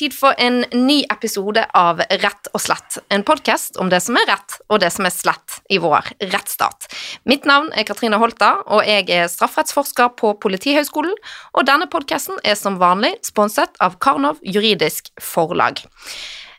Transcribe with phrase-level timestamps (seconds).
[0.00, 2.96] tid for en ny episode av Rett og slett.
[3.12, 6.88] En podkast om det som er rett og det som er slett i vår rettsstat.
[7.28, 11.12] Mitt navn er Katrine Holta, og jeg er strafferettsforsker på Politihøgskolen.
[11.52, 15.84] Og denne podkasten er som vanlig sponset av Karnov juridisk forlag.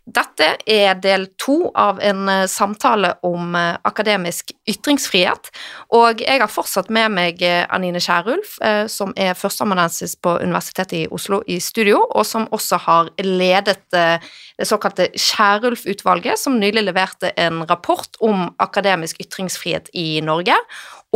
[0.09, 5.51] Dette er del to av en eh, samtale om eh, akademisk ytringsfrihet,
[5.93, 8.55] og jeg har fortsatt med meg eh, Anine Kierulf,
[8.89, 14.65] som er førsteamanuensis på Universitetet i Oslo i studio, og som også har ledet det
[14.67, 20.55] såkalte Kierulf-utvalget, som nylig leverte en rapport om akademisk ytringsfrihet i Norge.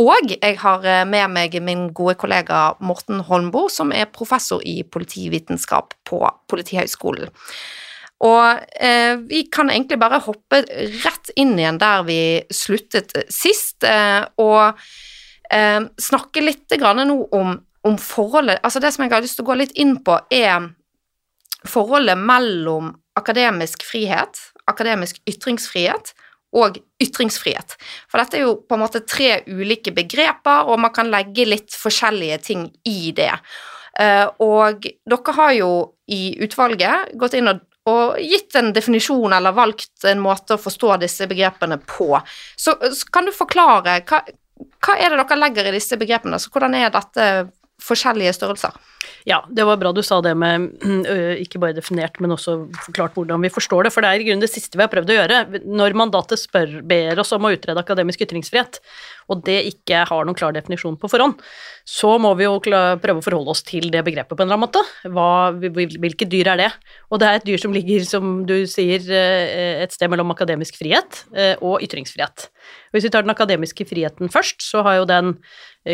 [0.02, 5.96] Og jeg har med meg min gode kollega Morten Holmboe, som er professor i politivitenskap
[6.06, 7.32] på Politihøgskolen.
[8.24, 10.62] Og eh, vi kan egentlig bare hoppe
[11.02, 12.20] rett inn igjen der vi
[12.54, 14.78] sluttet sist, eh, og
[15.52, 19.50] eh, snakke litt nå om, om, forholdet Altså det som jeg har lyst til å
[19.50, 20.70] gå litt inn på, er
[21.68, 26.14] forholdet mellom akademisk frihet, akademisk ytringsfrihet,
[26.56, 27.74] og ytringsfrihet.
[28.08, 31.74] For dette er jo på en måte tre ulike begreper, og man kan legge litt
[31.76, 33.34] forskjellige ting i det.
[33.96, 35.70] Uh, og dere har jo
[36.12, 40.96] i utvalget gått inn og og gitt en definisjon eller valgt en måte å forstå
[41.04, 42.10] disse begrepene på.
[42.58, 46.40] Så, så kan du forklare hva, hva, er det dere legger i disse begrepene?
[46.42, 47.28] Så hvordan er dette
[47.86, 48.74] forskjellige størrelser?
[49.26, 50.70] Ja, det var bra du sa det med
[51.44, 53.94] ikke bare definert, men også forklart hvordan vi forstår det.
[53.94, 55.40] For det er i grunnen det siste vi har prøvd å gjøre.
[55.66, 58.80] Når mandatet spør, ber oss om å utrede akademisk ytringsfrihet,
[59.32, 61.40] og det ikke har noen klar definisjon på forhånd,
[61.86, 64.66] så må vi jo prøve å forholde oss til det begrepet på en eller annen
[64.66, 64.82] måte.
[65.10, 65.28] Hva,
[65.98, 66.70] hvilke dyr er det?
[67.10, 71.24] Og det er et dyr som ligger, som du sier, et sted mellom akademisk frihet
[71.60, 72.48] og ytringsfrihet.
[72.94, 75.34] Hvis vi tar den akademiske friheten først, så har jo den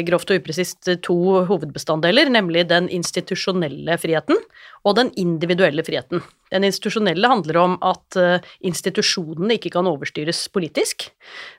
[0.09, 1.17] grovt og upresist to
[1.49, 4.39] hovedbestanddeler, nemlig den institusjonelle friheten
[4.87, 6.23] og den individuelle friheten.
[6.53, 8.17] Den institusjonelle handler om at
[8.65, 11.07] institusjonene ikke kan overstyres politisk,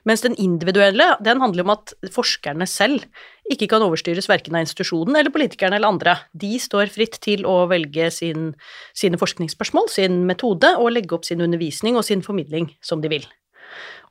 [0.08, 3.06] mens den individuelle den handler om at forskerne selv
[3.52, 6.16] ikke kan overstyres verken av institusjonen eller politikerne eller andre.
[6.32, 8.52] De står fritt til å velge sin,
[8.96, 13.26] sine forskningsspørsmål, sin metode, og legge opp sin undervisning og sin formidling som de vil.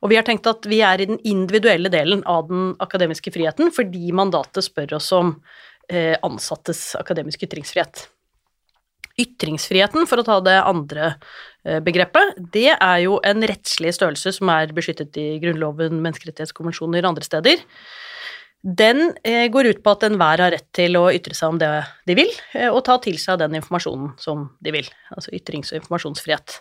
[0.04, 3.72] Og vi har tenkt at vi er i den individuelle delen av den akademiske friheten
[3.74, 5.42] fordi mandatet spør oss om eh,
[6.24, 8.06] ansattes akademiske ytringsfrihet.
[9.14, 11.12] Ytringsfriheten, for å ta det andre
[11.62, 17.12] eh, begrepet, det er jo en rettslig størrelse som er beskyttet i Grunnloven, menneskerettighetskonvensjoner og
[17.12, 17.62] andre steder.
[18.64, 21.70] Den eh, går ut på at enhver har rett til å ytre seg om det
[22.10, 25.78] de vil, eh, og ta til seg den informasjonen som de vil, altså ytrings- og
[25.82, 26.58] informasjonsfrihet.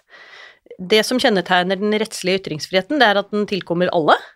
[0.93, 4.32] Det som kjennetegner den rettslige ytringsfriheten, det er at den tilkommer alle, eh,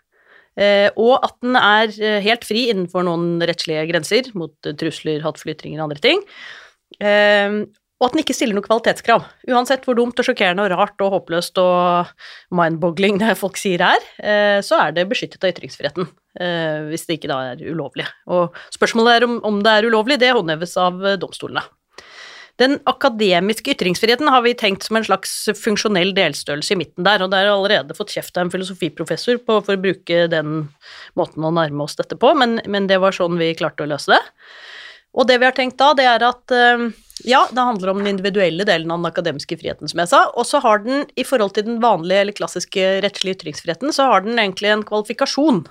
[0.57, 1.91] og at den er
[2.25, 6.23] helt fri innenfor noen rettslige grenser mot trusler, hatefulle ytringer og andre ting
[7.97, 9.23] og at den ikke stiller noe kvalitetskrav.
[9.50, 12.12] Uansett hvor dumt og sjokkerende og rart og håpløst og
[12.53, 16.09] mindboggling det folk sier er, eh, så er det beskyttet av ytringsfriheten.
[16.38, 18.06] Eh, hvis det ikke da er ulovlig.
[18.29, 21.66] Og spørsmålet er om, det er ulovlig, det håndheves av eh, domstolene.
[22.57, 27.29] Den akademiske ytringsfriheten har vi tenkt som en slags funksjonell delstørrelse i midten der, og
[27.31, 30.56] det jeg allerede fått kjeft av en filosofiprofessor på, for å bruke den
[31.19, 34.16] måten å nærme oss dette på, men, men det var sånn vi klarte å løse
[34.16, 34.22] det.
[35.17, 36.56] Og det vi har tenkt da, det er at
[37.25, 40.19] ja, det handler om den individuelle delen av den akademiske friheten, som jeg sa.
[40.38, 44.25] Og så har den, i forhold til den vanlige eller klassiske rettslige ytringsfriheten, så har
[44.25, 45.63] den egentlig en kvalifikasjon.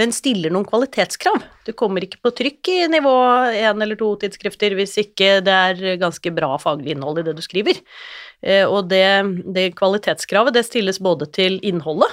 [0.00, 1.44] Den stiller noen kvalitetskrav.
[1.66, 3.14] Du kommer ikke på trykk i nivå
[3.54, 7.44] én eller to tidsskrifter hvis ikke det er ganske bra faglig innhold i det du
[7.44, 7.80] skriver.
[8.42, 9.06] Eh, og det,
[9.54, 12.10] det kvalitetskravet, det stilles både til innholdet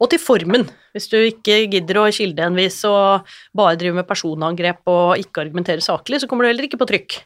[0.00, 0.66] og til formen.
[0.96, 6.22] Hvis du ikke gidder å kildehenvise og bare driver med personangrep og ikke argumenterer saklig,
[6.22, 7.20] så kommer du heller ikke på trykk.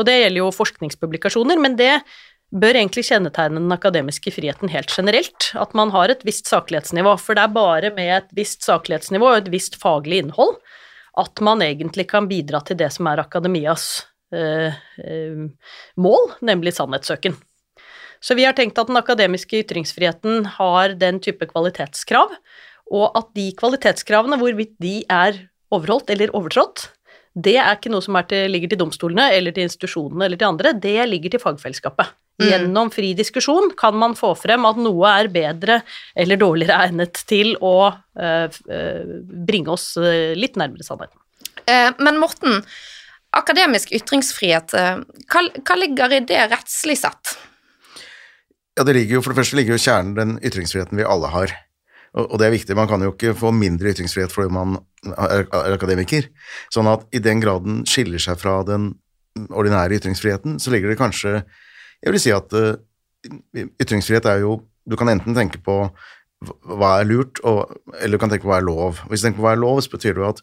[0.00, 1.94] Og det gjelder jo forskningspublikasjoner, men det
[2.50, 7.38] bør egentlig kjennetegne den akademiske friheten helt generelt, at man har et visst saklighetsnivå, for
[7.38, 10.58] det er bare med et visst saklighetsnivå og et visst faglig innhold
[11.18, 13.86] at man egentlig kan bidra til det som er akademias
[14.34, 14.72] øh,
[15.04, 15.46] øh,
[15.96, 17.36] mål, nemlig sannhetssøken.
[18.20, 22.34] Så vi har tenkt at den akademiske ytringsfriheten har den type kvalitetskrav,
[22.90, 26.88] og at de kvalitetskravene, hvorvidt de er overholdt eller overtrådt,
[27.38, 30.72] det er ikke noe som til, ligger til domstolene eller til institusjonene eller til andre,
[30.74, 32.10] det ligger til fagfellesskapet.
[32.40, 32.46] Mm.
[32.48, 35.80] Gjennom fri diskusjon kan man få frem at noe er bedre
[36.18, 38.60] eller dårligere egnet til å uh,
[39.46, 41.16] bringe oss uh, litt nærmere sannheten.
[41.70, 42.64] Eh, men Morten,
[43.36, 47.36] akademisk ytringsfrihet, hva, hva ligger i det rettslig sett?
[48.80, 51.52] Ja, det ligger jo, For det første ligger jo kjernen den ytringsfriheten vi alle har.
[52.16, 52.76] Og, og, det er viktig.
[52.78, 56.30] Man kan jo ikke få mindre ytringsfrihet fordi man er, er akademiker.
[56.72, 58.94] Sånn at i den grad den skiller seg fra den
[59.36, 61.42] ordinære ytringsfriheten, så ligger det kanskje
[62.00, 62.80] Jeg vil si at uh,
[63.84, 64.56] ytringsfrihet er jo
[64.88, 65.82] Du kan enten tenke på
[66.40, 67.68] hva er lurt, og,
[68.00, 69.02] eller du kan tenke på hva er lov.
[69.10, 70.38] Hvis du tenker på hva er lov, så betyr det jo at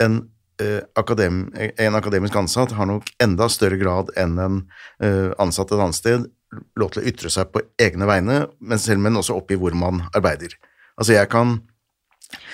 [0.00, 0.22] en,
[0.64, 4.62] uh, akadem, en akademisk ansatt har nok enda større grad enn en
[5.04, 6.24] uh, ansatt et annet sted
[6.78, 10.04] lov til å ytre seg på egne vegne, men selv men også oppi hvor man
[10.12, 10.54] arbeider.
[10.98, 11.60] Altså jeg kan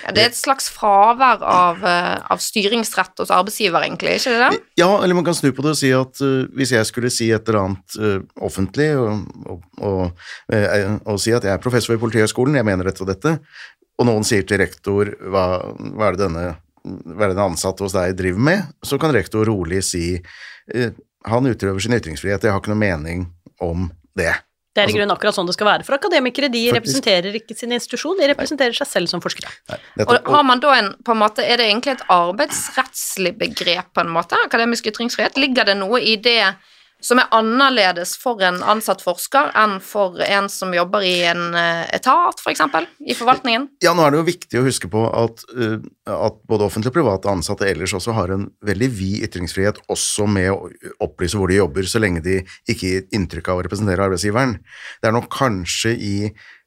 [0.03, 4.51] ja, det er et slags fravær av, av, styringsrett hos arbeidsgiver, egentlig, ikke det?
[4.55, 4.61] det?
[4.81, 7.29] Ja, eller man kan snu på det og si at uh, hvis jeg skulle si
[7.35, 10.25] et eller annet uh, offentlig, og, og, og,
[10.55, 13.37] uh, og, si at jeg er professor ved Politihøgskolen, jeg mener dette og dette,
[13.99, 16.49] og noen sier til rektor hva, hva er det denne
[16.89, 20.23] hva er det den ansatte hos deg driver med, så kan rektor rolig si
[21.29, 23.27] han utøver sin ytringsfrihet, jeg har ikke noe mening
[23.65, 23.89] om
[24.19, 24.35] det.
[24.79, 26.51] Det er i altså, grunnen akkurat sånn det skal være for akademikere.
[26.53, 26.77] De faktisk.
[26.77, 29.51] representerer ikke sin institusjon, de representerer seg selv som forskere.
[29.73, 33.91] Nei, og har man da en, på en måte, Er det egentlig et arbeidsrettslig begrep,
[33.97, 35.41] på en måte, akademisk ytringsfrihet?
[35.41, 36.43] Ligger det noe i det
[37.01, 41.85] som er annerledes for en ansatt forsker enn for en som jobber i en eh,
[41.95, 43.69] etat, f.eks., for i forvaltningen?
[43.85, 45.79] Ja, nå er det jo viktig å huske på at, uh,
[46.11, 50.51] at både offentlige og private ansatte ellers også har en veldig vid ytringsfrihet, også med
[50.53, 50.59] å
[51.07, 54.59] opplyse hvor de jobber, så lenge de ikke gir inntrykk av å representere arbeidsgiveren.
[54.99, 56.15] Det er nok kanskje i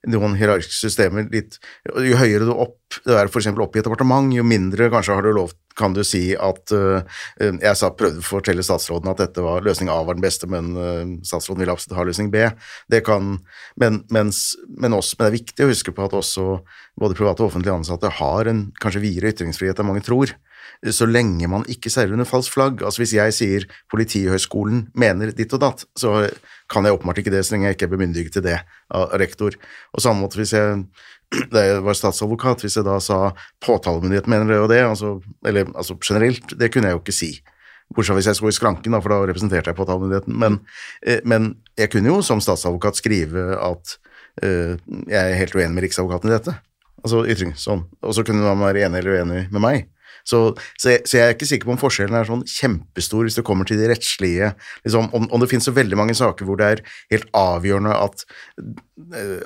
[0.09, 3.51] noen hierarkiske systemer litt Jo høyere du opp, det er f.eks.
[3.53, 7.01] opp i et departement, jo mindre kanskje har du lov kan du si at uh,
[7.39, 10.74] Jeg sa, prøvde å fortelle statsråden at dette var løsning A var den beste, men
[10.75, 12.44] uh, statsråden ville absolutt ha løsning B.
[12.92, 13.38] Det kan,
[13.80, 16.48] men, mens, men, også, men, det er viktig å huske på at også
[17.00, 20.36] både private og offentlige ansatte har en kanskje videre ytringsfrihet enn mange tror
[20.93, 22.81] så lenge man ikke seiler under falskt flagg.
[22.81, 26.25] Altså Hvis jeg sier Politihøgskolen mener ditt og datt, så
[26.71, 28.59] kan jeg åpenbart ikke det så lenge jeg ikke er bemyndiget til det
[28.93, 29.57] av rektor.
[29.93, 30.83] Og samme måte hvis jeg
[31.53, 33.31] da var statsadvokat, hvis jeg da sa
[33.63, 35.15] påtalemyndigheten mener det og det, altså,
[35.47, 37.31] eller altså generelt, det kunne jeg jo ikke si.
[37.91, 40.35] Bortsett fra hvis jeg skulle i skranken, da, for da representerte jeg påtalemyndigheten.
[40.39, 40.59] Men,
[41.03, 43.95] eh, men, jeg kunne jo som statsadvokat skrive at
[44.43, 44.75] uh,
[45.07, 46.53] jeg er helt uenig med Riksadvokaten i dette.
[47.01, 47.85] Altså ytring, sånn.
[48.05, 49.87] Og så kunne man være enig eller uenig med meg.
[50.23, 50.41] Så,
[50.77, 53.45] så, jeg, så, jeg, er ikke sikker på om forskjellen er sånn kjempestor hvis det
[53.47, 54.51] kommer til de rettslige
[54.85, 56.83] liksom, om, om, det finnes så veldig mange saker hvor det er
[57.13, 58.25] helt avgjørende at,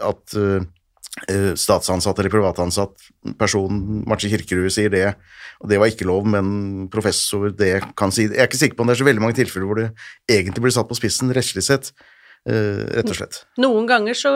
[0.04, 0.66] at uh,
[1.56, 3.06] statsansatt eller privatansatt
[3.39, 3.77] person,
[4.10, 5.06] Martin Kirkerud, sier det,
[5.63, 8.36] og det var ikke lov, men professor det kan si det.
[8.36, 9.88] Jeg er ikke sikker på om det er så veldig mange tilfeller hvor det
[10.28, 11.94] egentlig blir satt på spissen rettslig sett,
[12.45, 13.39] rett og slett.
[13.63, 14.33] Noen ganger så,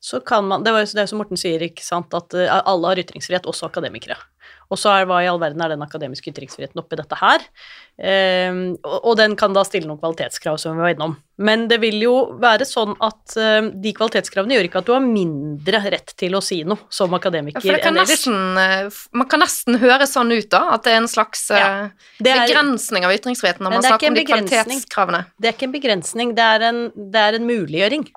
[0.00, 3.02] så kan man Det er jo det som Morten sier, ikke sant, at alle har
[3.02, 4.16] ytringsfrihet, også akademikere.
[4.70, 7.42] Og så er hva i all verden er den akademiske ytringsfriheten oppi dette her?
[8.00, 11.18] Um, og, den kan da stille noen kvalitetskrav, som vi var innom.
[11.40, 15.04] Men det vil jo være sånn at um, de kvalitetskravene gjør ikke at du har
[15.04, 18.24] mindre rett til å si noe som akademiker ja, enn ellers.
[18.28, 22.14] Eh, man kan nesten høre sånn ut, da, at det er en slags ja, er,
[22.24, 25.22] begrensning av ytringsfriheten når man snakker om de kvalitetskravene.
[25.36, 28.08] Det er ikke en begrensning, det er en, det er en muliggjøring.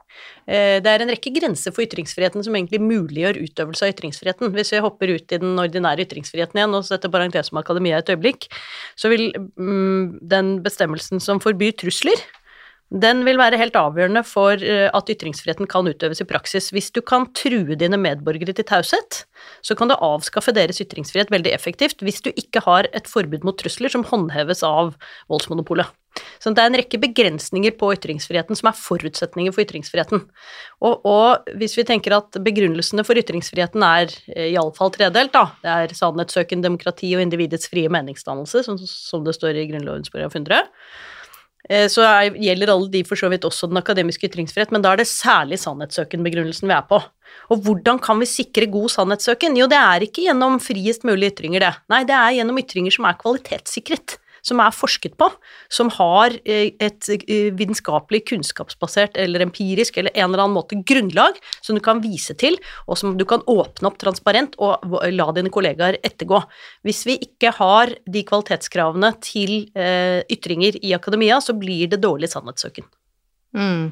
[0.43, 4.51] Eh, det er en rekke grenser for ytringsfriheten som egentlig muliggjør utøvelse av ytringsfriheten.
[4.55, 8.11] Hvis vi hopper ut i den ordinære ytringsfriheten igjen og setter parentes om akademia et
[8.11, 8.49] øyeblikk,
[8.99, 9.29] så vil
[10.21, 12.19] den bestemmelsen som forbyr trusler,
[12.93, 16.69] den vil være helt avgjørende for eh, at ytringsfriheten kan utøves i praksis.
[16.69, 19.23] Hvis du kan true dine medborgere til taushet,
[19.65, 23.57] så kan du avskaffe deres ytringsfrihet veldig effektivt hvis du ikke har et forbud mot
[23.57, 24.93] trusler som håndheves av
[25.31, 25.89] voldsmonopolet.
[26.41, 30.25] Så det er en rekke begrensninger på ytringsfriheten som er forutsetninger for ytringsfriheten.
[30.83, 35.73] Og, og hvis vi tenker at begrunnelsene for ytringsfriheten er eh, iallfall tredelt, da, det
[35.73, 40.63] er sannhetssøken, demokrati og individets frie meningsdannelse, som, som det står i Grunnloven§ 100,
[41.69, 44.93] Eh, så er, gjelder alle de for så vidt også den akademiske ytringsfrihet, men da
[44.93, 46.99] er det særlig sannhetssøken-begrunnelsen vi er på.
[47.53, 49.55] Og hvordan kan vi sikre god sannhetssøken?
[49.57, 51.71] Jo, det er ikke gjennom friest mulig ytringer, det.
[51.93, 55.29] Nei, det er gjennom ytringer som er kvalitetssikret som er forsket på,
[55.71, 61.39] som har eh, et eh, vitenskapelig, kunnskapsbasert eller empirisk eller en eller annen måte grunnlag
[61.61, 62.57] som du kan vise til,
[62.87, 64.83] og som du kan åpne opp transparent og
[65.13, 66.43] la dine kollegaer ettergå.
[66.87, 72.31] Hvis vi ikke har de kvalitetskravene til eh, ytringer i akademia, så blir det dårlig
[72.33, 72.87] sannhetssøken.
[73.53, 73.91] Mm.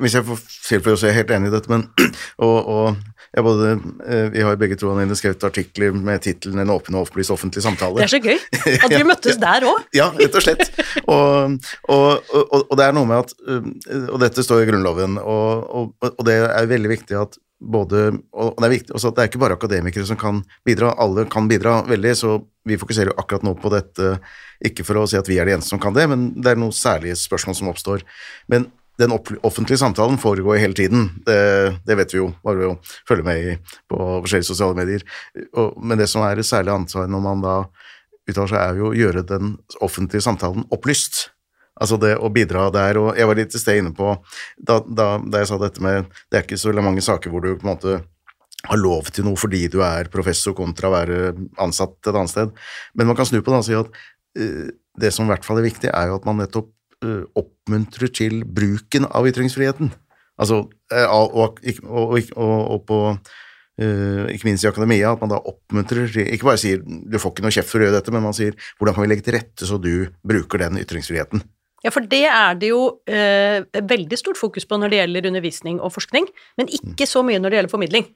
[0.00, 1.86] Hvis jeg får tilføye, så er jeg helt enig i dette, men
[2.46, 2.96] og, og
[3.30, 3.74] jeg både,
[4.06, 7.62] eh, Vi har begge to Anine, skrevet artikler med tittelen 'En åpen og opplyst offentlig
[7.62, 7.96] samtale'.
[7.96, 8.38] Det er så gøy
[8.84, 9.84] at vi møttes der òg.
[9.94, 10.66] ja, rett og slett.
[11.06, 12.24] Og, og,
[12.70, 15.94] og, det er noe med at eh, Og dette står i Grunnloven, og,
[16.26, 19.44] det er veldig viktig at både Og det er viktig også at det er ikke
[19.44, 23.54] bare akademikere som kan bidra, alle kan bidra veldig, så vi fokuserer jo akkurat nå
[23.60, 24.18] på dette,
[24.64, 26.60] ikke for å si at vi er de eneste som kan det, men det er
[26.60, 28.04] noen særlige spørsmål som oppstår.
[28.52, 28.68] Men
[29.00, 31.08] den offentlige samtalen foregår hele tiden.
[31.26, 31.40] Det,
[31.86, 32.78] det, vet vi jo, bare ved å
[33.08, 35.04] følge med på forskjellige sosiale medier.
[35.56, 37.56] Og, men det som er et særlig ansvar når man da
[38.28, 39.54] uttaler seg, er jo å gjøre den
[39.84, 41.28] offentlige samtalen opplyst.
[41.80, 44.12] Altså det å bidra der, og jeg var litt til sted inne på
[44.58, 47.54] da, da, da jeg sa dette med Det er ikke så mange saker hvor du
[47.54, 47.94] på en måte
[48.68, 51.20] har lov til noe fordi du er professor kontra å være
[51.62, 52.52] ansatt et annet sted.
[52.92, 54.66] Men man kan snu på det og si at uh,
[55.00, 56.68] det som i hvert fall er viktig, er jo at man nettopp
[57.04, 59.92] uh, oppmuntrer til bruken av ytringsfriheten.
[60.40, 60.62] Altså,
[60.94, 63.02] uh, og, og, og, og, på
[63.80, 67.54] ikke minst i akademia, at man da oppmuntrer Ikke bare sier du får ikke noe
[67.54, 69.78] kjeft for å gjøre dette, men man sier hvordan kan vi legge til rette så
[69.80, 71.40] du bruker den ytringsfriheten.
[71.80, 73.58] Ja, for det er det jo uh,
[73.94, 76.28] veldig stort fokus på når det gjelder undervisning og forskning,
[76.60, 78.10] men ikke så mye når det gjelder formidling.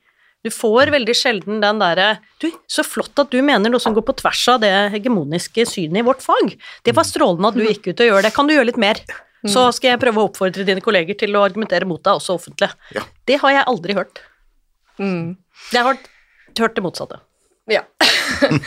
[0.44, 4.04] Du får veldig sjelden den derre Du, så flott at du mener noe som går
[4.04, 6.52] på tvers av det hegemoniske synet i vårt fag.
[6.84, 8.34] Det var strålende at du gikk ut og gjør det.
[8.36, 9.00] Kan du gjøre litt mer?
[9.48, 12.70] Så skal jeg prøve å oppfordre dine kolleger til å argumentere mot deg, også offentlig.
[12.96, 13.04] Ja.
[13.28, 14.22] Det har jeg aldri hørt.
[14.96, 15.34] Mm.
[15.72, 15.98] Jeg har
[16.60, 17.20] hørt det motsatte.
[17.68, 17.82] Ja.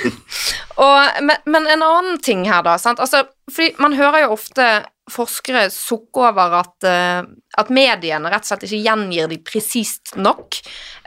[0.84, 2.78] og, men, men, en annen ting her, da.
[2.82, 3.02] Sant?
[3.02, 4.68] Altså, fordi man hører jo ofte
[5.12, 7.28] forskere sukke over at, uh,
[7.62, 10.60] at mediene rett og slett ikke gjengir de presist nok.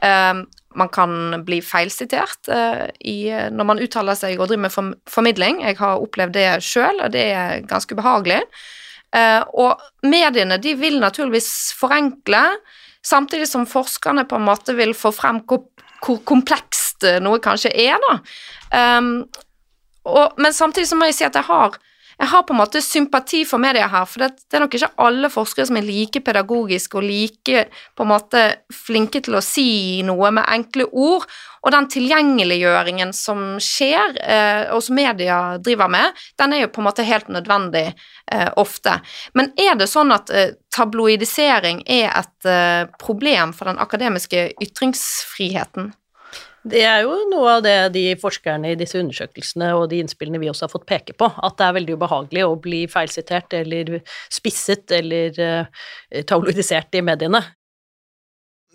[0.03, 0.47] Uh,
[0.79, 5.65] man kan bli feilsitert i, når man uttaler seg og driver med formidling.
[5.67, 8.39] Jeg har opplevd det sjøl, og det er ganske behagelig.
[9.59, 12.45] og mediene de vil naturligvis forenkle,
[13.03, 15.67] samtidig som forskerne på en måte vil få frem hvor,
[16.07, 18.15] komplekst noe kanskje er, da.
[20.07, 21.81] Og, men samtidig så må jeg si at jeg har
[22.21, 24.91] jeg har på en måte sympati for media her, for det, det, er nok ikke
[25.01, 27.63] alle forskere som er like pedagogiske og like
[27.97, 28.43] på en måte
[28.77, 31.25] flinke til å si noe med enkle ord.
[31.65, 36.83] Og den tilgjengeliggjøringen som skjer, eh, og som media driver med, den er jo på
[36.83, 38.99] en måte helt nødvendig eh, ofte.
[39.37, 45.93] Men er det sånn at eh, tabloidisering er et eh, problem for den akademiske ytringsfriheten?
[46.61, 50.51] Det er jo noe av det de forskerne i disse undersøkelsene og de innspillene vi
[50.51, 53.97] også har fått peke på, at det er veldig ubehagelig å bli feilsitert eller
[54.29, 57.41] spisset eller uh, tabloidisert i mediene.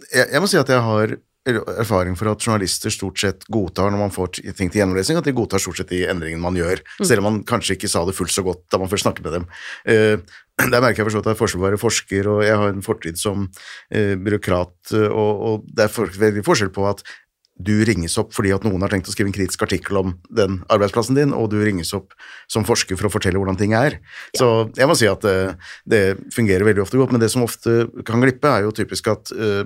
[0.09, 1.13] Jeg, jeg, må si at jeg har
[1.45, 5.35] erfaring for at journalister stort sett godtar når man får ting til gjennomlesing, at de
[5.37, 7.05] godtar stort sett de endringene man gjør, mm.
[7.05, 9.37] selv om man kanskje ikke sa det fullt så godt da man først snakket med
[9.37, 9.45] dem.
[9.85, 10.41] Uh,
[10.73, 12.73] der merker jeg forstått at det er forskjell på å være forsker, og jeg har
[12.73, 17.05] en fortid som uh, byråkrat, og, og det er for, veldig forskjell på at
[17.55, 20.59] du ringes opp fordi at noen har tenkt å skrive en kritisk artikkel om den
[20.73, 22.15] arbeidsplassen din, og du ringes opp
[22.51, 23.99] som forsker for å fortelle hvordan ting er.
[24.35, 24.41] Ja.
[24.41, 26.03] Så jeg må si at det, eh, det,
[26.35, 29.63] fungerer veldig ofte godt, men det som ofte kan glippe, er jo typisk at uh,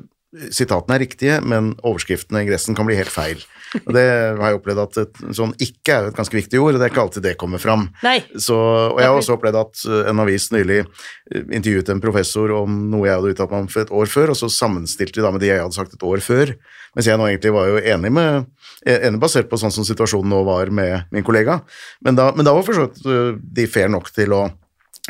[0.53, 3.41] sitatene er riktige, men overskriftene i ingressen kan bli helt feil.
[3.83, 6.81] Og det har jeg opplevd at et, sånn ikke er et ganske viktig ord, og
[6.81, 7.87] det er ikke alltid det kommer fram.
[8.33, 12.53] Så, og jeg har også opplevd at eh, en avis nylig eh, intervjuet en professor
[12.59, 15.25] om noe jeg hadde uttalt meg om for et år før, og så sammenstilte de
[15.25, 16.55] da med de jeg hadde sagt et år før,
[16.97, 18.49] mens jeg nå egentlig var jo enig med
[18.89, 21.59] enig basert på sånn som situasjonen nå var med min kollega.
[22.05, 24.45] Men da, men da var for så vidt de fair nok til å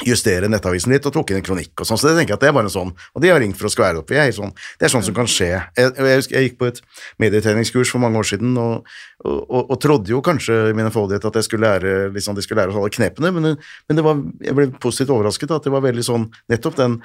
[0.08, 2.00] justere nettavisen litt og tok inn en kronikk og sånn.
[2.00, 3.70] Så det tenker jeg at det er bare en sånn Og de har ringt for
[3.70, 4.14] å skvære opp.
[4.14, 5.52] Jeg, sånn, det er sånn som kan skje.
[5.78, 6.82] Jeg, jeg, jeg, gikk på et
[7.22, 8.88] medietreningskurs for mange år siden og,
[9.26, 12.46] og, og, og trodde jo kanskje i min enfoldighet at jeg skulle lære liksom, de
[12.46, 13.58] skulle lære oss alle knepene, men,
[13.90, 17.00] men var, jeg ble positivt overrasket at det var veldig sånn nettopp den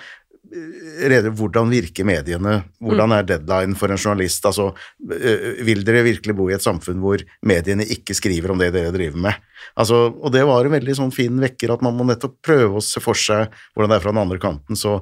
[1.11, 3.15] rede hvordan virker mediene, hvordan mm.
[3.17, 4.71] er deadline for en journalist, altså
[5.67, 9.23] vil dere virkelig bo i et samfunn hvor mediene ikke skriver om det dere driver
[9.29, 9.47] med?
[9.81, 12.85] Altså, og det var en veldig sånn fin vekker at man må nettopp prøve å
[12.85, 15.01] se for seg hvordan det er fra den andre kanten, så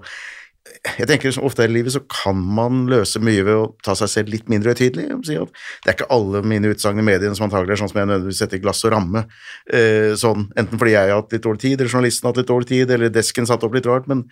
[0.62, 4.32] jeg tenker ofte i livet så kan man løse mye ved å ta seg selv
[4.34, 5.08] litt mindre høytidelig.
[5.26, 8.42] Det er ikke alle mine utsagn i mediene som antagelig er sånn som jeg nødvendigvis
[8.44, 9.24] setter glass og ramme.
[9.66, 12.52] Eh, sånn, enten fordi jeg har hatt litt dårlig tid, eller journalisten har hatt litt
[12.52, 14.22] dårlig tid, eller desken satt opp litt rart, men,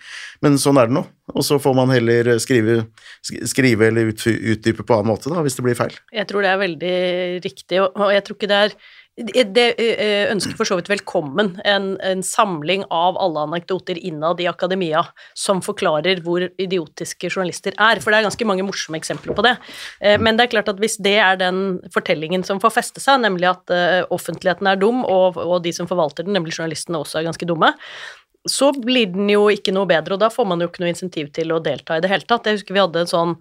[0.45, 1.03] men sånn er det nå.
[1.35, 2.79] Og så får man heller skrive,
[3.23, 5.99] skrive eller utdype på annen måte da, hvis det blir feil.
[6.15, 6.95] Jeg tror det er veldig
[7.43, 8.79] riktig, og jeg tror ikke det er
[9.19, 9.65] det
[10.31, 15.03] ønsker for så vidt velkommen en, en, samling av alle anekdoter innad i akademia
[15.37, 19.57] som forklarer hvor idiotiske journalister er, for det er ganske mange morsomme eksempler på det.
[19.99, 23.19] Eh, men det er klart at hvis det er den fortellingen som får feste seg,
[23.25, 27.19] nemlig at eh, offentligheten er dum, og, og de som forvalter den, nemlig journalistene, også
[27.19, 27.73] er ganske dumme,
[28.49, 31.29] så blir den jo ikke noe bedre, og da får man jo ikke noe insentiv
[31.35, 32.47] til å delta i det hele tatt.
[32.47, 33.35] Jeg husker vi hadde en sånn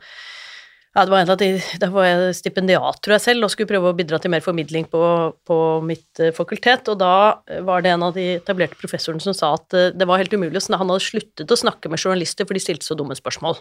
[0.91, 3.71] ja, det var en av de, Da var jeg stipendiat, tror jeg selv, og skulle
[3.71, 5.03] prøve å bidra til mer formidling på,
[5.47, 6.91] på mitt uh, fakultet.
[6.91, 7.13] Og da
[7.67, 10.59] var det en av de etablerte professorene som sa at uh, det var helt umulig.
[10.67, 13.61] Han hadde sluttet å snakke med journalister, for de stilte så dumme spørsmål.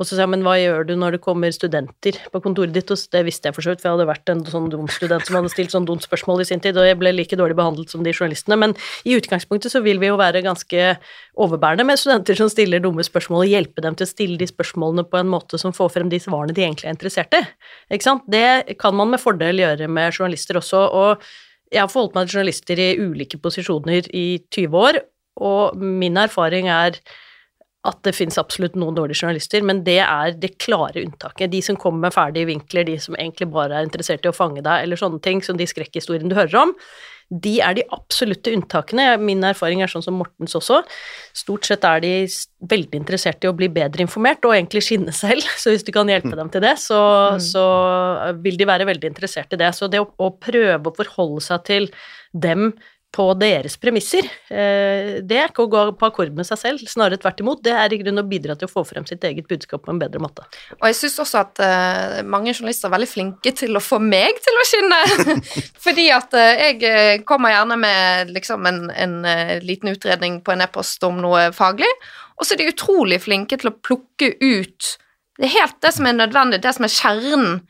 [0.00, 2.90] Og så sa jeg, men hva gjør du når det kommer studenter på kontoret ditt?
[2.90, 5.26] Og det visste jeg for så vidt, for jeg hadde vært en sånn dum student
[5.28, 7.92] som hadde stilt sånn dumt spørsmål i sin tid, og jeg ble like dårlig behandlet
[7.92, 8.58] som de journalistene.
[8.60, 8.74] Men
[9.08, 10.88] i utgangspunktet så vil vi jo være ganske
[11.42, 15.06] overbærende med studenter som stiller dumme spørsmål, og hjelpe dem til å stille de spørsmålene
[15.08, 17.44] på en måte som får frem de svarene de egentlig er interessert i.
[17.92, 18.26] Ikke sant?
[18.32, 21.26] Det kan man med fordel gjøre med journalister også, og
[21.72, 25.00] jeg har forholdt meg til journalister i ulike posisjoner i 20 år,
[25.42, 26.98] og min erfaring er
[27.88, 31.50] at det finnes absolutt noen dårlige journalister, men det er det klare unntaket.
[31.50, 34.62] De som kommer med ferdige vinkler, de som egentlig bare er interessert i å fange
[34.62, 36.76] deg, eller sånne ting, som de skrekkhistoriene du hører om,
[37.32, 39.06] de er de absolutte unntakene.
[39.22, 40.82] Min erfaring er sånn som Mortens også.
[41.36, 42.12] Stort sett er de
[42.70, 45.46] veldig interessert i å bli bedre informert, og egentlig skinne selv.
[45.62, 47.02] Så hvis du kan hjelpe dem til det, så,
[47.34, 47.42] mm.
[47.50, 47.66] så
[48.44, 49.72] vil de være veldig interessert i det.
[49.74, 51.90] Så det å, å prøve å forholde seg til
[52.32, 52.70] dem
[53.12, 54.24] på deres premisser.
[54.48, 57.60] Eh, det er ikke å gå på akkord med seg selv, snarere tvert imot.
[57.64, 60.00] Det er i grunnen å bidra til å få frem sitt eget budskap på en
[60.00, 60.46] bedre måte.
[60.78, 64.40] Og jeg syns også at uh, mange journalister er veldig flinke til å få meg
[64.44, 65.02] til å skinne.
[65.84, 70.64] Fordi at uh, jeg kommer gjerne med liksom en, en uh, liten utredning på en
[70.64, 71.92] e-post om noe faglig,
[72.40, 74.96] og så er de utrolig flinke til å plukke ut
[75.40, 77.60] det er helt det som er nødvendig, det som er kjernen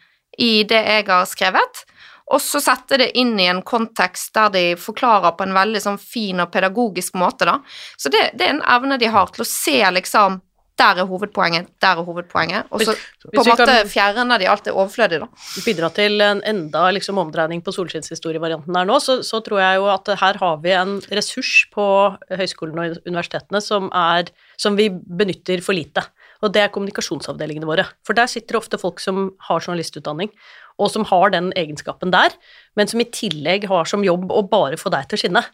[0.40, 1.84] i det jeg har skrevet
[2.32, 6.00] og så sette det inn i en kontekst der de forklarer på en veldig sånn
[6.00, 7.58] fin og pedagogisk måte, da.
[8.00, 10.40] Så det, det er en evne de har til å se liksom
[10.80, 12.70] der er hovedpoenget, der er hovedpoenget.
[12.72, 12.94] Og så
[13.28, 15.42] på en måte fjerner de alt det overflødige, da.
[15.66, 19.90] Bidra til en enda liksom omdreining på solskinnshistorievarianten her nå, så, så, tror jeg jo
[19.92, 21.86] at her har vi en ressurs på
[22.32, 26.06] høyskolene og universitetene som, er, som vi benytter for lite.
[26.42, 27.84] Og det er kommunikasjonsavdelingene våre.
[28.06, 30.32] For der sitter ofte folk som har journalistutdanning,
[30.78, 32.34] og som har den egenskapen der,
[32.78, 35.44] men som i tillegg har som jobb å bare få deg til å skinne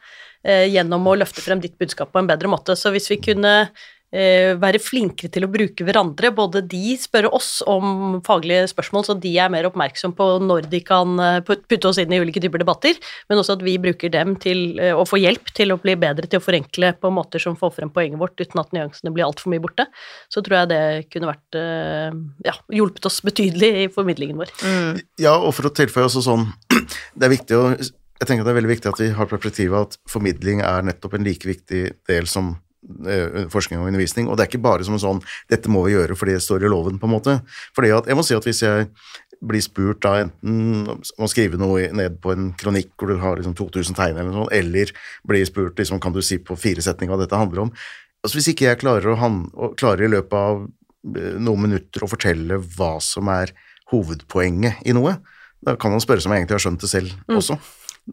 [0.44, 2.76] eh, gjennom å løfte frem ditt budskap på en bedre måte.
[2.78, 3.54] Så hvis vi kunne
[4.08, 6.30] være flinkere til å bruke hverandre.
[6.32, 10.80] Både de spør oss om faglige spørsmål, så de er mer oppmerksom på når de
[10.84, 12.96] kan eh, putte oss inn i ulike typer debatter,
[13.28, 16.28] men også at vi bruker dem til eh, å få hjelp til å bli bedre
[16.30, 19.52] til å forenkle på måter som får frem poenget vårt uten at nyansene blir altfor
[19.52, 19.88] mye borte.
[20.32, 24.52] Så tror jeg det kunne vært ja, hjulpet oss betydelig i formidlingen vår.
[24.62, 25.00] Mm.
[25.20, 26.46] Ja, og for å tilføye også sånn,
[27.18, 27.70] det er viktig å
[28.18, 31.22] jeg tenker det er veldig viktig at vi har perspektivet at formidling er nettopp en
[31.22, 32.67] like viktig del som Eh,
[33.52, 34.28] forskning og undervisning.
[34.28, 36.64] Og det er ikke bare som en sånn 'dette må vi gjøre fordi det står
[36.64, 37.40] i loven', på en måte.
[37.74, 38.88] Fordi at jeg må si at hvis jeg
[39.40, 43.38] blir spurt da enten om å skrive noe ned på en kronikk hvor du har
[43.38, 44.90] liksom 2000 tegn eller noe sånt, eller
[45.28, 47.72] blir spurt liksom, kan du si på fire setninger hva dette handler om
[48.18, 50.64] altså Hvis ikke jeg klarer, å, klarer i løpet av
[51.16, 53.52] eh, noen minutter å fortelle hva som er
[53.92, 55.14] hovedpoenget i noe,
[55.64, 57.36] da kan man spørre seg om jeg egentlig har skjønt det selv mm.
[57.38, 57.56] også.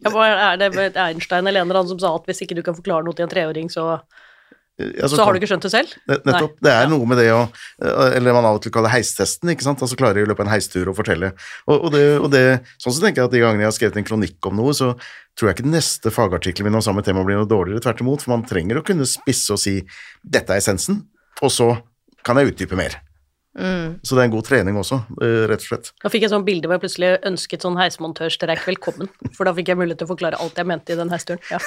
[0.06, 0.12] Ja,
[0.54, 3.04] er det Einstein eller en eller annen som sa at hvis ikke du kan forklare
[3.08, 3.98] noe til en treåring, så
[4.76, 5.92] Altså, så har du ikke skjønt det selv?
[6.10, 6.58] Nettopp.
[6.64, 7.46] Det er noe med det å
[8.12, 9.80] Eller man av og til kaller heistesten, ikke sant.
[9.86, 11.32] Altså klarer i løpet av en heistur å fortelle.
[11.70, 12.44] Og, og, det, og det,
[12.84, 14.92] sånn så tenker jeg at de gangene jeg har skrevet en kronikk om noe, så
[15.36, 17.86] tror jeg ikke den neste fagartikkelen min om samme tema blir noe dårligere.
[17.88, 18.26] Tvert imot.
[18.26, 19.78] For man trenger å kunne spisse og si
[20.24, 21.06] 'dette er essensen',
[21.40, 21.72] og så
[22.28, 23.00] kan jeg utdype mer.
[23.60, 24.00] Mm.
[24.04, 25.92] Så det er en god trening også, eh, rett og slett.
[26.04, 29.72] Da fikk jeg sånn bilde hvor jeg plutselig ønsket sånn heismontørstreik velkommen, for da fikk
[29.72, 31.40] jeg mulighet til å forklare alt jeg mente i den heisturen.
[31.48, 31.62] Ja.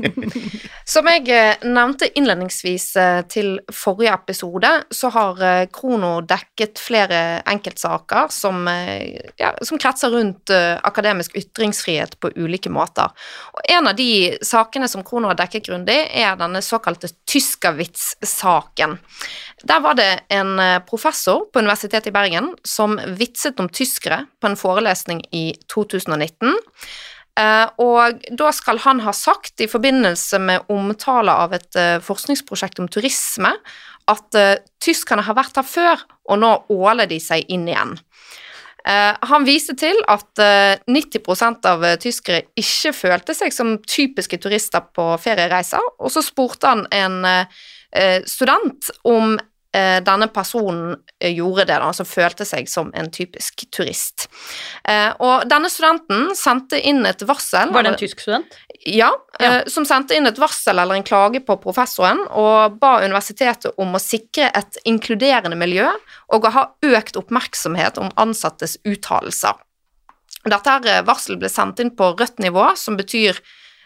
[0.92, 5.42] Som jeg eh, nevnte innledningsvis eh, til forrige episode, så har
[5.74, 8.64] Krono dekket flere enkeltsaker som,
[9.38, 13.10] ja, som kretser rundt akademisk ytringsfrihet på ulike måter.
[13.52, 18.96] Og en av de sakene som Krono har dekket grundig, er denne såkalte Tyskervits-saken.
[19.68, 20.56] Der var det en
[20.88, 26.54] professor professor på Universitetet i Bergen som vitset om tyskere på en forelesning i 2019.
[27.40, 32.78] Eh, og da skal han ha sagt, i forbindelse med omtale av et eh, forskningsprosjekt
[32.82, 33.54] om turisme,
[34.12, 37.98] at eh, tyskerne har vært her før, og nå åler de seg inn igjen.
[38.82, 40.40] Han viste til at
[40.90, 46.82] 90% av tyskere ikke følte seg som typiske turister på feriereiser, og så spurte han
[46.90, 49.36] en student om
[50.04, 54.26] denne personen eh, gjorde det, altså følte seg som en typisk turist.
[54.84, 58.58] Eh, og denne studenten sendte inn et varsel Var det en tysk student?
[58.84, 59.08] Ja,
[59.40, 59.62] ja.
[59.70, 64.02] som sendte inn et varsel eller en klage på professoren og ba universitetet om å
[64.02, 65.86] sikre et inkluderende miljø
[66.34, 69.54] og å ha økt oppmerksomhet om ansattes uttalelser.
[70.50, 73.38] Dette varselet ble sendt inn på rødt nivå, som betyr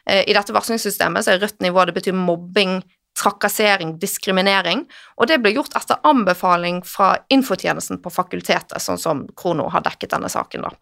[0.07, 2.79] i dette varslingssystemet så er rødt nivå det betyr mobbing,
[3.17, 4.85] trakassering, diskriminering,
[5.17, 10.13] og det ble gjort etter anbefaling fra infotjenesten på fakultetet, sånn som Krono har dekket
[10.13, 10.73] denne saken, da.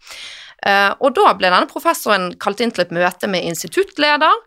[0.64, 4.46] Eh, og da ble denne professoren kalt inn til et møte med instituttleder,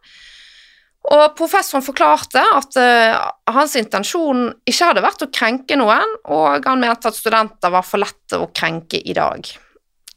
[1.08, 3.14] og professoren forklarte at uh,
[3.56, 8.04] hans intensjon ikke hadde vært å krenke noen, og han mente at studenter var for
[8.04, 9.48] lette å krenke i dag.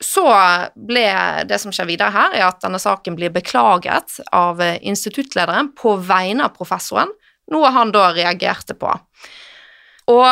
[0.00, 0.24] Så
[0.74, 1.04] ble
[1.46, 6.48] det som skjer videre her, er at denne saken blir beklaget av instituttlederen på vegne
[6.48, 7.12] av professoren,
[7.54, 8.92] noe han da reagerte på.
[10.10, 10.28] Og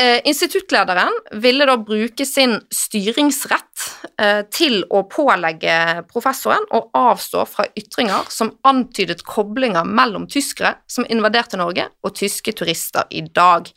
[0.00, 3.86] eh, instituttlederen ville da bruke sin styringsrett
[4.20, 11.08] eh, til å pålegge professoren å avstå fra ytringer som antydet koblinger mellom tyskere som
[11.08, 13.72] invaderte Norge, og tyske turister i dag.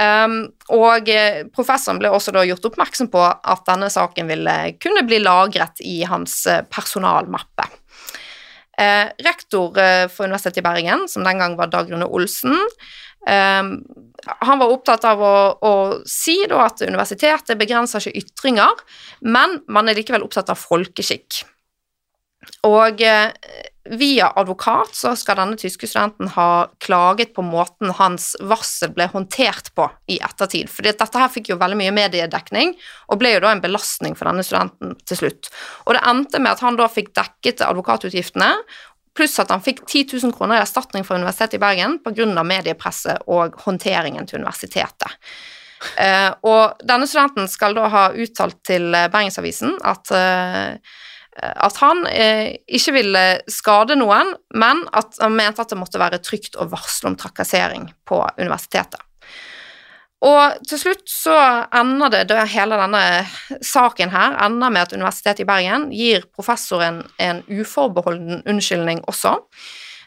[0.00, 5.02] Um, og eh, professoren ble også da gjort oppmerksom på at denne saken ville kunne
[5.04, 7.66] bli lagret i hans eh, personalmappe.
[8.80, 12.56] Eh, rektor eh, for Universitetet i Bergen, som den gang var Dag Rune Olsen,
[13.28, 13.62] eh,
[14.40, 15.72] han var opptatt av å, å
[16.08, 18.80] si da at universitetet begrenser ikke ytringer,
[19.20, 21.42] men man er likevel opptatt av folkeskikk.
[22.66, 23.28] Og eh,
[23.84, 29.72] via advokat så skal denne tyske studenten ha klaget på måten hans varsel ble håndtert
[29.74, 30.70] på i ettertid.
[30.70, 32.76] For dette her fikk jo veldig mye mediedekning,
[33.10, 35.50] og ble jo da en belastning for denne studenten til slutt.
[35.86, 38.52] Og det endte med at han da fikk dekket advokatutgiftene,
[39.18, 42.44] pluss at han fikk 10 000 kroner i erstatning fra Universitetet i Bergen pga.
[42.46, 45.18] mediepresset og håndteringen til universitetet.
[45.98, 50.92] Uh, og denne studenten skal da ha uttalt til Bergensavisen at uh,
[51.40, 56.20] at han eh, ikke ville skade noen, men at han mente at det måtte være
[56.24, 59.00] trygt å varsle om trakassering på universitetet.
[60.22, 61.34] Og til slutt så
[61.74, 63.24] ender det, det hele denne
[63.64, 69.34] saken her ender med at Universitetet i Bergen gir professoren en uforbeholden unnskyldning også,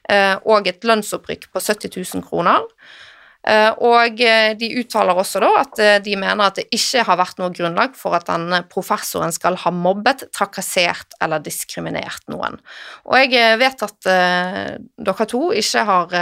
[0.07, 2.63] eh, og et lønnsopprykk på 70 000 kroner.
[3.45, 7.19] Eh, og eh, de uttaler også da at eh, de mener at det ikke har
[7.19, 12.57] vært noe grunnlag for at denne professoren skal ha mobbet, trakassert eller diskriminert noen.
[13.05, 16.15] Og jeg vet at dere to ikke har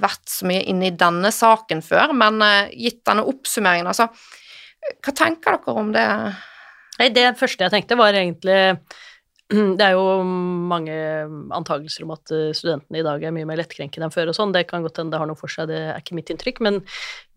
[0.00, 2.40] vært så mye inne i denne saken før, men
[2.72, 4.08] gitt denne oppsummeringen, altså
[5.04, 6.06] Hva tenker dere om det?
[7.12, 8.60] Det første jeg tenkte, var egentlig
[9.78, 10.20] Det er jo
[10.70, 10.94] mange
[11.56, 14.54] antakelser om at eh, studentene i dag er mye mer lettkrenkede enn før og sånn.
[14.54, 16.62] Det kan godt hende det har noe for seg, det er ikke mitt inntrykk.
[16.66, 16.78] Men,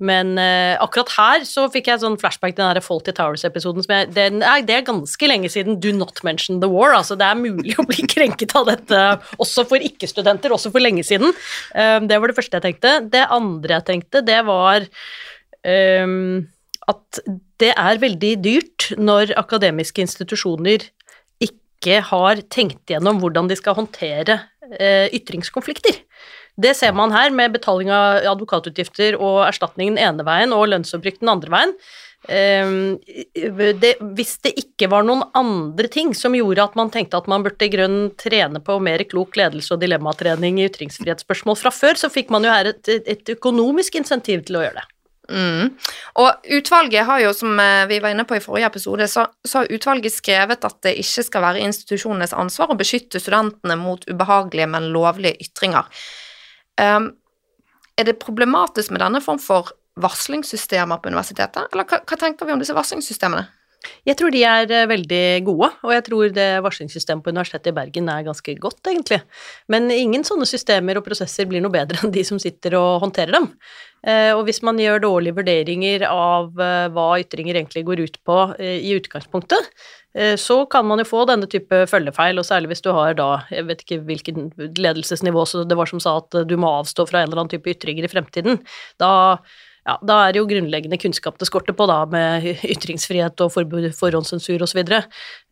[0.03, 3.95] men uh, akkurat her så fikk jeg sånn flashback til den der Faulty Towers-episoden som
[3.95, 6.93] jeg det er, det er, ganske lenge siden Do not mention the war.
[6.97, 9.03] Altså det er mulig å bli krenket av dette
[9.41, 11.33] også for ikke-studenter, også for lenge siden.
[11.73, 12.97] Det var det første jeg tenkte.
[13.13, 14.85] Det andre jeg tenkte, det var
[15.65, 16.43] um,
[16.91, 17.21] at
[17.61, 20.85] det er veldig dyrt når akademiske institusjoner
[21.83, 24.39] ikke har tenkt gjennom hvordan de skal håndtere
[24.79, 25.99] eh, ytringskonflikter.
[26.55, 31.19] Det ser man her med betaling av advokatutgifter og erstatning den ene veien og lønnsopprykk
[31.23, 31.73] den andre veien.
[32.29, 32.75] Eh,
[33.81, 37.43] det, hvis det ikke var noen andre ting som gjorde at man tenkte at man
[37.43, 42.13] burde i grunnen trene på mer klok ledelse og dilemmatrening i ytringsfrihetsspørsmål fra før, så
[42.13, 44.92] fikk man jo her et, et økonomisk insentiv til å gjøre det.
[45.31, 45.69] Mm.
[46.19, 49.61] Og utvalget har jo, som eh, vi var inne på i forrige episode, så, så,
[49.61, 54.67] har utvalget skrevet at det ikke skal være institusjonenes ansvar å beskytte studentene mot ubehagelige,
[54.75, 55.87] men lovlige ytringer.
[56.81, 57.13] Um,
[57.95, 62.55] er det problematisk med denne form for varslingssystemer på universitetet, eller hva, hva tenker vi
[62.55, 63.45] om disse varslingssystemene?
[64.07, 67.75] Jeg tror de er eh, veldig gode, og jeg tror det varslingssystemet på Universitetet i
[67.77, 69.21] Bergen er ganske godt, egentlig.
[69.71, 73.37] Men ingen sånne systemer og prosesser blir noe bedre enn de som sitter og håndterer
[73.37, 73.49] dem.
[74.03, 78.39] Eh, og hvis man gjør dårlige vurderinger av eh, hva ytringer egentlig går ut på
[78.59, 79.75] i utgangspunktet,
[80.37, 83.65] så kan man jo få denne type følgefeil, og særlig hvis du har da, jeg
[83.65, 87.31] vet ikke hvilken ledelsesnivå så det var som sa at du må avstå fra en
[87.31, 88.59] eller annen type ytringer i fremtiden.
[89.01, 89.09] Da
[89.83, 93.89] ja, da er det jo grunnleggende kunnskap det skorter på, da, med ytringsfrihet og forbud,
[93.97, 94.81] forhåndssensur osv.
[94.85, 95.03] Um,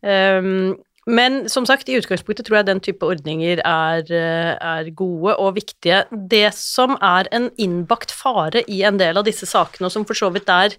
[0.08, 0.74] ehm,
[1.10, 6.04] men som sagt, i utgangspunktet tror jeg den type ordninger er, er, gode og viktige.
[6.12, 10.18] Det som er en innbakt fare i en del av disse sakene, og som for
[10.18, 10.76] så vidt er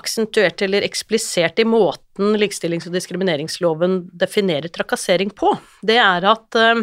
[0.00, 5.52] aksentuert eller eksplisert i måten likestillings- og diskrimineringsloven definerer trakassering på,
[5.86, 6.82] det er at uh,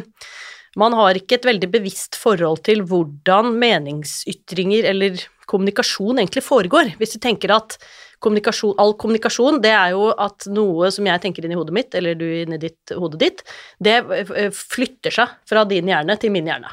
[0.80, 5.20] man har ikke et veldig bevisst forhold til hvordan meningsytringer eller
[5.52, 6.94] kommunikasjon egentlig foregår.
[7.00, 7.78] Hvis du tenker at
[8.24, 11.96] kommunikasjon, all kommunikasjon, det er jo at noe som jeg tenker inn i hodet mitt,
[11.98, 13.48] eller du inn i ditt, hodet ditt,
[13.84, 16.72] det eh, flytter seg fra din hjerne til min hjerne.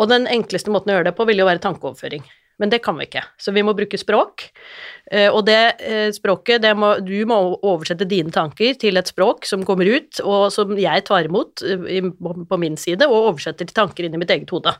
[0.00, 2.24] Og den enkleste måten å gjøre det på vil jo være tankeoverføring.
[2.60, 4.44] Men det kan vi ikke, så vi må bruke språk.
[5.10, 9.48] Eh, og det eh, språket, det må, du må oversette dine tanker til et språk
[9.48, 14.06] som kommer ut, og som jeg tar imot på min side, og oversetter til tanker
[14.06, 14.76] inn i mitt eget hode.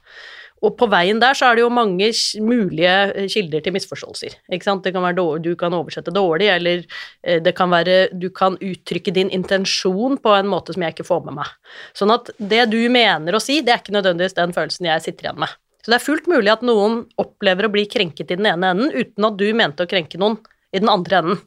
[0.62, 2.12] Og på veien der så er det jo mange
[2.44, 4.36] mulige eh, kilder til misforståelser.
[4.54, 4.84] Ikke sant?
[4.86, 6.84] Det kan være dårlig, du kan oversette dårlig, eller
[7.26, 11.08] eh, det kan være du kan uttrykke din intensjon på en måte som jeg ikke
[11.08, 11.50] får med meg.
[11.98, 15.28] Sånn at det du mener å si, det er ikke nødvendigvis den følelsen jeg sitter
[15.28, 15.58] igjen med.
[15.82, 18.92] Så det er fullt mulig at noen opplever å bli krenket i den ene enden
[18.94, 20.38] uten at du mente å krenke noen
[20.70, 21.42] i den andre enden.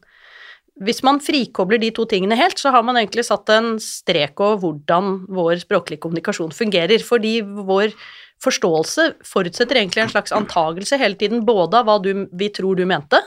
[0.83, 4.59] Hvis man frikobler de to tingene helt, så har man egentlig satt en strek over
[4.59, 7.95] hvordan vår språklige kommunikasjon fungerer, fordi vår
[8.43, 12.85] forståelse forutsetter egentlig en slags antagelse hele tiden, både av hva du, vi tror du
[12.89, 13.21] mente,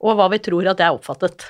[0.00, 1.48] og hva vi tror at er oppfattet.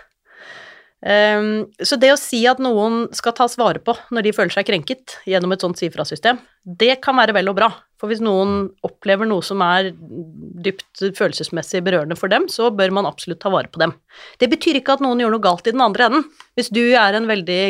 [1.00, 4.66] Um, så det å si at noen skal tas vare på når de føler seg
[4.68, 7.70] krenket gjennom et sånt sifrasystem, det kan være vel og bra.
[8.00, 13.08] For hvis noen opplever noe som er dypt følelsesmessig berørende for dem, så bør man
[13.08, 13.94] absolutt ta vare på dem.
[14.40, 16.26] Det betyr ikke at noen gjør noe galt i den andre enden.
[16.56, 17.62] Hvis du er en veldig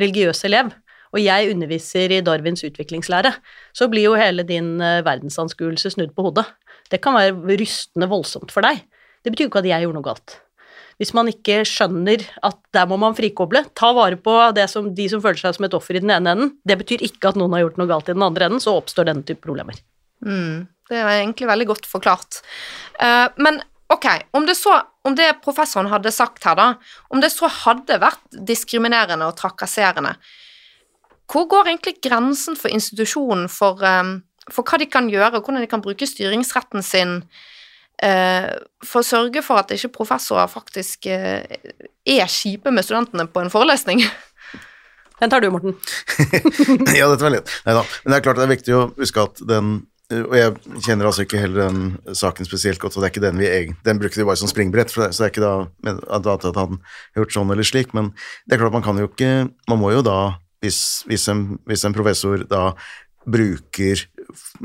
[0.00, 0.72] religiøs elev,
[1.12, 3.34] og jeg underviser i Darwins utviklingslære,
[3.76, 6.46] så blir jo hele din eh, verdensanskuelse snudd på hodet.
[6.90, 8.82] Det kan være rystende voldsomt for deg.
[9.22, 10.40] Det betyr jo ikke at jeg gjorde noe galt
[11.00, 14.32] hvis man ikke skjønner at der må man frikoble, ta vare på
[14.72, 17.32] som, de som føler seg som et offer i den ene enden, det betyr ikke
[17.32, 19.76] at noen har gjort noe galt i den andre enden, så oppstår denne type problemer.
[20.24, 22.40] Mm, det er egentlig veldig godt forklart.
[22.96, 23.60] Uh, men
[23.92, 26.68] ok, om det, så, om det professoren hadde sagt her, da,
[27.12, 30.16] om det så hadde vært diskriminerende og trakasserende,
[31.32, 34.20] hvor går egentlig grensen for institusjonen for, um,
[34.52, 37.20] for hva de kan gjøre, og hvordan de kan bruke styringsretten sin
[38.04, 38.48] Eh,
[38.84, 41.48] for å sørge for at ikke professorer faktisk eh,
[42.04, 44.02] er kjipe med studentene på en forelesning.
[45.20, 45.78] Den tar du, Morten.
[46.98, 47.84] ja, dette var litt Nei da.
[48.04, 51.24] Men det er klart det er viktig å huske at den og jeg kjenner altså
[51.24, 54.20] ikke heller den saken spesielt godt, og det er ikke den vi egentlig Den brukte
[54.20, 55.54] vi bare som springbrett, så det er ikke da
[56.14, 58.12] at, han har gjort sånn eller slik, men
[58.46, 61.84] det er klart man kan jo ikke Man må jo da, hvis, hvis, en, hvis
[61.86, 62.70] en professor da
[63.26, 64.04] bruker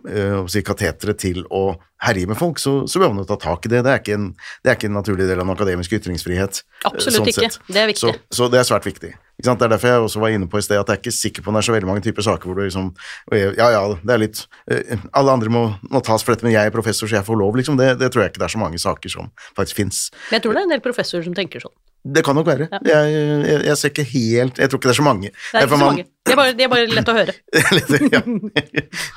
[0.05, 3.65] uh, si, kateteret til å herje med folk, så, så bør man jo ta tak
[3.65, 3.81] i det.
[3.85, 4.27] Det er, ikke en,
[4.61, 6.61] det er ikke en naturlig del av den akademiske ytringsfrihet.
[6.89, 7.49] Absolutt sånn ikke.
[7.53, 7.67] Sett.
[7.69, 8.13] Det er viktig.
[8.13, 9.11] Så, så, det er svært viktig.
[9.41, 11.45] Det er derfor jeg også var inne på i sted at jeg er ikke sikker
[11.45, 12.91] på om det er så veldig mange typer saker hvor du liksom
[13.33, 16.69] Ja, ja, det er litt uh, Alle andre må, må, tas for dette, men jeg
[16.69, 17.79] er professor, så jeg får lov, liksom.
[17.81, 20.03] Det, det tror jeg ikke det er så mange saker som faktisk fins.
[20.29, 21.77] Men jeg tror det er en del professorer som tenker sånn.
[22.01, 22.65] Det kan nok være.
[22.71, 22.79] Ja.
[22.81, 23.11] Jeg,
[23.45, 25.29] jeg, jeg, ser ikke helt Jeg tror ikke det er så mange.
[25.29, 26.05] Det er ikke så mange.
[26.25, 27.35] De er, bare, de er bare lett å høre.
[28.15, 28.21] ja.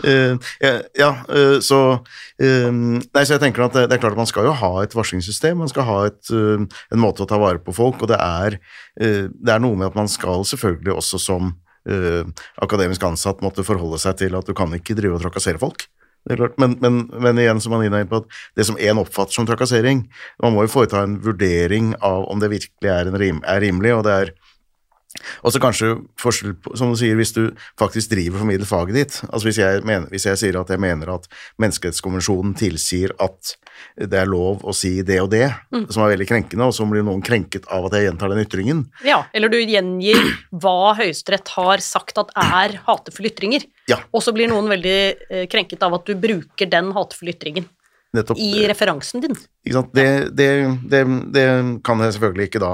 [0.05, 1.81] uh, ja, uh, så
[2.41, 4.97] Nei, så jeg tenker at det, det, er klart at man skal jo ha et
[4.97, 5.61] varslingssystem.
[5.61, 8.59] Man skal ha et, en måte å ta vare på folk, og det er,
[8.99, 11.53] det er noe med at man skal selvfølgelig også som
[12.65, 15.87] akademisk ansatt måtte forholde seg til at du kan ikke drive og trakassere folk.
[16.25, 20.07] Men, men, men, igjen, som man er på at det som én oppfatter som trakassering
[20.41, 24.07] Man må jo foreta en vurdering av om det virkelig er, rim, er rimelig, og
[24.07, 24.33] det er
[25.43, 27.43] og så kanskje forskjell på, som du sier, hvis du
[27.81, 29.19] faktisk driver formidler faget ditt.
[29.31, 31.29] Altså hvis jeg, mener, hvis jeg sier at jeg mener at
[31.63, 33.55] menneskerettskonvensjonen tilsier at
[33.99, 35.87] det er lov å si det og det, mm.
[35.93, 38.83] som er veldig krenkende, og så blir noen krenket av at jeg gjentar den ytringen.
[39.07, 44.01] Ja, eller du gjengir hva Høyesterett har sagt at er hatefulle ytringer, ja.
[44.15, 47.69] og så blir noen veldig eh, krenket av at du bruker den hatefulle ytringen.
[48.15, 49.35] Nettopp, I referansen din.
[49.65, 50.05] Det,
[50.37, 50.47] det,
[50.87, 51.01] det,
[51.35, 51.45] det,
[51.87, 52.71] kan jeg selvfølgelig ikke da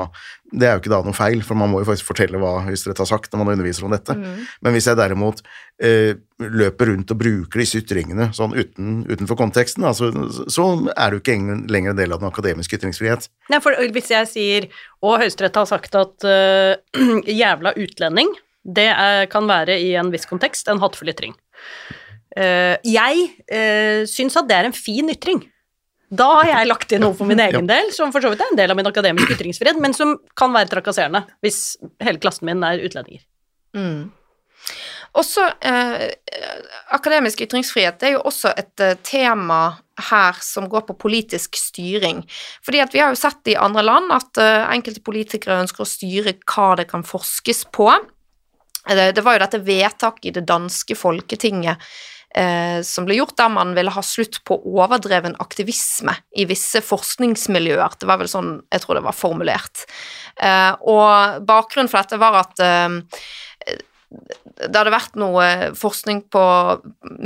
[0.50, 3.00] Det er jo ikke da noe feil, for man må jo faktisk fortelle hva Høyesterett
[3.00, 4.16] har sagt når man underviser om dette.
[4.18, 4.42] Mm.
[4.66, 5.40] Men hvis jeg derimot
[5.80, 10.10] eh, løper rundt og bruker disse ytringene sånn uten, utenfor konteksten, altså,
[10.50, 11.38] så er du ikke
[11.70, 13.30] lenger en del av den akademiske ytringsfrihet.
[13.54, 14.68] Nei, for hvis jeg sier
[15.00, 16.74] Og Høyesterett har sagt at uh,
[17.42, 21.32] jævla utlending, det er, kan være i en viss kontekst en hatefull ytring.
[22.36, 25.42] Uh, jeg uh, syns at det er en fin ytring.
[26.10, 27.76] Da har jeg lagt inn noe for min egen ja.
[27.76, 30.50] del, som for så vidt er en del av min akademiske ytringsfrihet, men som kan
[30.54, 33.22] være trakasserende hvis hele klassen min er utlendinger.
[33.78, 34.08] Mm.
[35.18, 36.06] Også eh,
[36.94, 39.60] akademisk ytringsfrihet det er jo også et eh, tema
[40.10, 42.22] her som går på politisk styring.
[42.62, 45.90] Fordi at vi har jo sett i andre land at eh, enkelte politikere ønsker å
[45.90, 47.90] styre hva det kan forskes på.
[48.86, 51.82] Det, det var jo dette vedtaket i det danske folketinget
[52.36, 57.98] eh, som ble gjort, der man ville ha slutt på overdreven aktivisme i visse forskningsmiljøer.
[58.00, 59.84] Det var vel sånn jeg tror det var formulert.
[60.40, 63.76] Eh, og bakgrunnen for dette var at eh,
[64.10, 65.44] det hadde vært noe
[65.78, 66.44] forskning på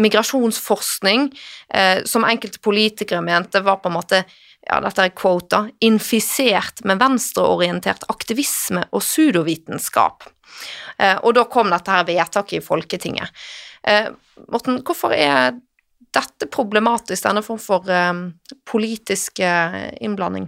[0.04, 1.30] migrasjonsforskning
[1.72, 4.24] eh, som enkelte politikere mente var på en måte
[4.66, 10.24] ja, dette er quota, infisert med venstreorientert aktivisme og pseudovitenskap.
[10.98, 13.44] Eh, og da kom dette her vedtaket i Folketinget.
[13.84, 14.08] Eh,
[14.48, 15.54] Morten, hvorfor er
[16.14, 18.12] dette problematisk, denne form for eh,
[18.70, 20.46] politisk innblanding?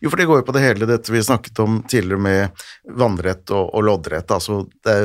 [0.00, 2.64] Jo, for det går jo på det hele dette vi snakket om tidligere med
[2.98, 4.32] vannrett og, og loddrett.
[4.32, 4.96] Altså, det,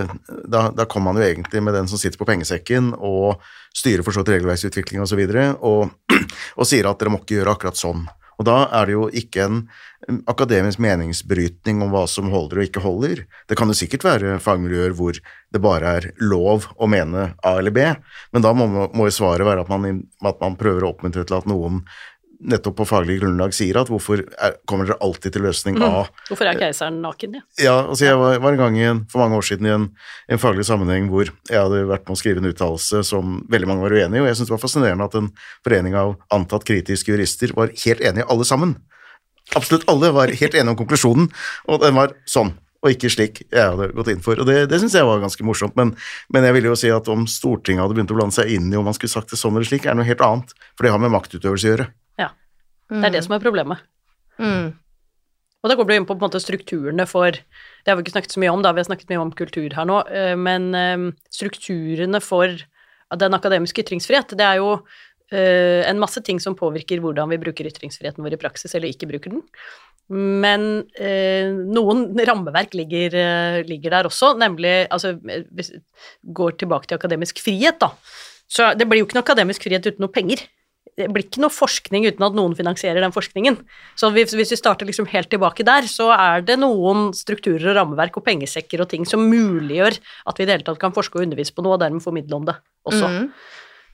[0.48, 3.44] da, da kommer man jo egentlig med den som sitter på pengesekken og
[3.78, 6.24] styrer for så vidt regelverksutvikling osv., og, så og,
[6.64, 8.08] og sier at dere må ikke gjøre akkurat sånn.
[8.38, 9.62] Og da er det jo ikke en
[10.30, 13.24] akademisk meningsbrytning om hva som holder og ikke holder.
[13.50, 17.74] Det kan jo sikkert være fagmiljøer hvor det bare er lov å mene A eller
[17.74, 17.88] B,
[18.36, 21.50] men da må, jo svaret være at man, at man prøver å oppmuntre til at
[21.50, 21.82] noen
[22.40, 26.04] nettopp på faglig grunnlag sier at hvorfor er, kommer dere alltid til løsning A?
[26.06, 26.26] Mm.
[26.30, 27.46] Hvorfor er keiseren naken, ja?
[27.62, 29.88] Ja, altså jeg var, var en gang en, for mange år siden i en,
[30.30, 33.88] en, faglig sammenheng hvor jeg hadde vært med å skrive en uttalelse som veldig mange
[33.88, 35.32] var uenig i, og jeg syntes det var fascinerende at en
[35.66, 38.78] forening av antatt kritiske jurister var helt enige alle sammen.
[39.56, 41.30] absolutt alle var helt enige om konklusjonen,
[41.68, 42.54] og den var sånn.
[42.86, 44.38] Og ikke slik jeg hadde gått inn for.
[44.38, 45.74] Og det, det syns jeg var ganske morsomt.
[45.80, 45.96] Men,
[46.30, 48.78] men jeg ville jo si at om Stortinget hadde begynt å blande seg inn i
[48.78, 50.54] om man skulle sagt det sånn eller slik, er noe helt annet.
[50.78, 51.88] For det har med maktutøvelse å gjøre.
[52.90, 53.82] Det er det som er problemet.
[54.40, 54.76] Mm.
[55.64, 58.14] Og da går du inn på, på en måte strukturene for Det har vi ikke
[58.16, 60.70] snakket så mye om, da, vi har snakket mye om kultur her nå, eh, men
[60.78, 62.54] eh, strukturene for
[63.18, 64.74] den akademiske ytringsfrihet, det er jo
[65.32, 69.08] eh, en masse ting som påvirker hvordan vi bruker ytringsfriheten vår i praksis, eller ikke
[69.08, 69.46] bruker den.
[70.12, 70.66] Men
[71.00, 73.16] eh, noen rammeverk ligger,
[73.68, 75.82] ligger, der også, nemlig altså Hvis vi
[76.36, 77.92] går tilbake til akademisk frihet, da.
[78.48, 80.44] Så det blir jo ikke noe akademisk frihet uten noe penger
[80.98, 83.60] det blir ikke noe forskning uten at noen finansierer den forskningen.
[84.00, 87.78] Så hvis, hvis, vi starter liksom helt tilbake der, så er det noen strukturer og
[87.78, 91.20] rammeverk og pengesekker og ting som muliggjør at vi i det hele tatt kan forske
[91.20, 92.58] og undervise på noe, og dermed formidle om det
[92.90, 93.14] også.
[93.14, 93.30] Mm.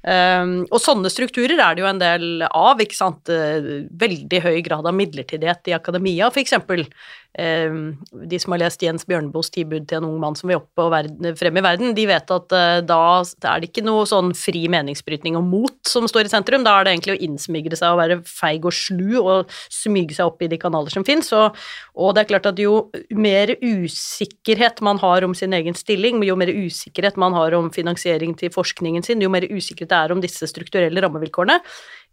[0.04, 3.30] Um, og sånne strukturer er det jo en del av, ikke sant.
[3.32, 6.28] Eh, veldig høy grad av midlertidighet i akademia.
[6.28, 6.84] Um,
[7.34, 10.92] de som har lest Jens Bjørneboes 'Tilbud til en ung mann som vil opp og
[10.94, 14.68] verden, frem i verden', de vet at uh, da er det ikke noe sånn fri
[14.70, 18.02] meningsbrytning og mot som står i sentrum, da er det egentlig å innsmigre seg og
[18.04, 21.32] være feig og slu og smyge seg opp i de kanaler som fins.
[21.34, 21.58] Og,
[21.98, 26.38] og, det er klart at jo mer usikkerhet man har om sin egen stilling, jo
[26.38, 30.22] mer usikkerhet man har om finansiering til forskningen sin, jo mer usikkerhet det er om
[30.24, 31.58] disse strukturelle rammevilkårene,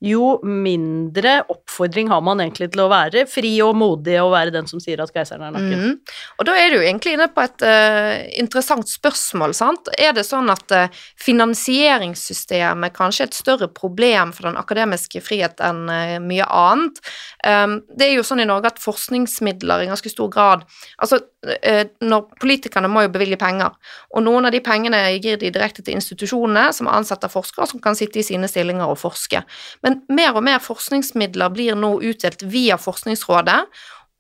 [0.01, 4.69] jo mindre oppfordring har man egentlig til å være fri og modig og være den
[4.71, 5.83] som sier at keiseren er naken.
[5.83, 6.15] Mm.
[6.41, 9.91] Og da er du egentlig inne på et uh, interessant spørsmål, sant.
[10.01, 15.61] Er det sånn at uh, finansieringssystemet kanskje er et større problem for den akademiske frihet
[15.65, 17.03] enn uh, mye annet?
[17.45, 20.65] Um, det er jo sånn i Norge at forskningsmidler i ganske stor grad
[21.01, 23.73] Altså, når politikerne må jo bevilge penger,
[24.13, 27.97] og noen av de pengene gir de direkte til institusjonene som ansetter forskere som kan
[27.97, 29.41] sitte i sine stillinger og forske.
[29.81, 33.63] Men mer og mer forskningsmidler blir nå utdelt via Forskningsrådet,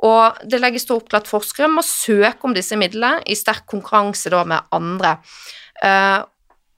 [0.00, 4.32] og det legges opp til at forskere må søke om disse midlene i sterk konkurranse
[4.32, 5.18] da med andre.
[5.84, 6.24] Uh,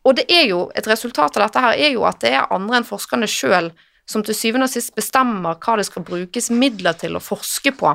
[0.02, 2.80] og det er jo, et resultat av dette her er jo at det er andre
[2.80, 3.70] enn forskerne sjøl
[4.10, 7.94] som til syvende og sist bestemmer hva det skal brukes midler til å forske på.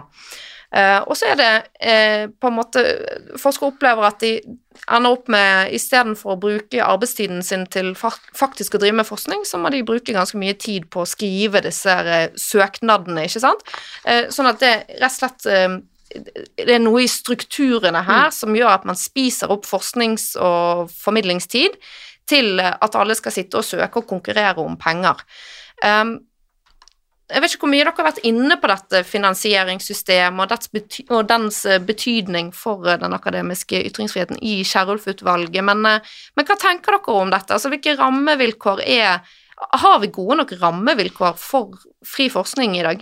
[0.68, 2.82] Uh, og så er det uh, på en måte
[3.40, 4.34] Forskere opplever at de
[4.92, 9.62] ender opp med istedenfor å bruke arbeidstiden sin til faktisk å drive med forskning, så
[9.62, 13.64] må de bruke ganske mye tid på å skrive disse uh, søknadene, ikke sant.
[14.06, 15.48] sånn at det rett og slett
[16.58, 18.36] det er noe i strukturene her mm.
[18.36, 21.76] som gjør at man spiser opp forsknings- og formidlingstid
[22.28, 25.20] til at alle skal sitte og søke og konkurrere om penger.
[25.84, 26.18] Um,
[27.28, 31.26] jeg vet ikke hvor mye dere har vært inne på dette finansieringssystemet og, bety og
[31.28, 36.96] dens eh, betydning for eh, den akademiske ytringsfriheten i Kierulf-utvalget, men, eh, men, hva tenker
[36.96, 37.52] dere om dette?
[37.52, 41.74] Altså, hvilke rammevilkår er Har vi gode nok rammevilkår for
[42.06, 43.00] fri forskning i dag?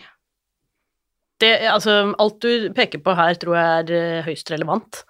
[1.44, 5.02] Det, altså, alt du peker på her, tror jeg er høyst relevant.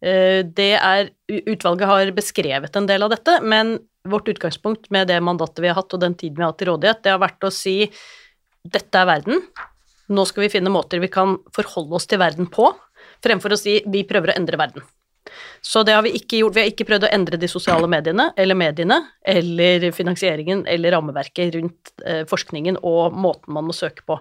[0.00, 5.62] Det er Utvalget har beskrevet en del av dette, men vårt utgangspunkt med det mandatet
[5.62, 7.52] vi har hatt og den tiden vi har hatt til rådighet, det har vært å
[7.54, 7.76] si
[8.64, 9.42] dette er verden,
[10.10, 12.70] nå skal vi finne måter vi kan forholde oss til verden på,
[13.24, 14.86] fremfor å si vi prøver å endre verden.
[15.62, 16.56] Så det har vi ikke gjort.
[16.56, 18.96] Vi har ikke prøvd å endre de sosiale mediene eller mediene
[19.28, 24.16] eller finansieringen eller rammeverket rundt eh, forskningen og måten man må søke på.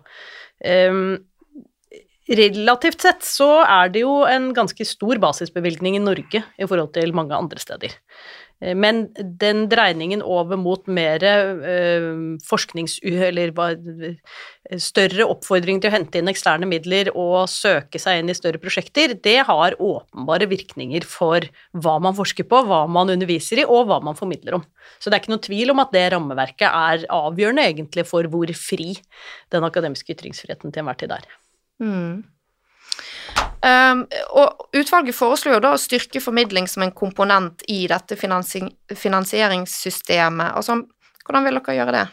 [0.59, 1.15] Um,
[2.29, 7.15] relativt sett så er det jo en ganske stor basisbevilgning i Norge i forhold til
[7.17, 7.95] mange andre steder.
[8.61, 12.99] Eh, men den dreiningen over mot mer uh, forsknings...
[13.03, 13.53] Eller
[14.79, 19.15] større oppfordring til å hente inn eksterne midler og søke seg inn i større prosjekter,
[19.17, 23.99] det har åpenbare virkninger for hva man forsker på, hva man underviser i, og hva
[24.05, 24.65] man formidler om.
[24.99, 28.53] Så det er ikke noen tvil om at det rammeverket er avgjørende egentlig for hvor
[28.57, 28.91] fri
[29.53, 31.25] den akademiske ytringsfriheten til enhver tid er.
[31.81, 32.21] Mm.
[33.59, 34.05] Um,
[34.39, 38.63] og utvalget foreslo jo da å styrke formidling som en komponent i dette finansi
[38.95, 40.53] finansieringssystemet.
[40.55, 40.79] Altså,
[41.25, 42.05] hvordan vil dere gjøre det?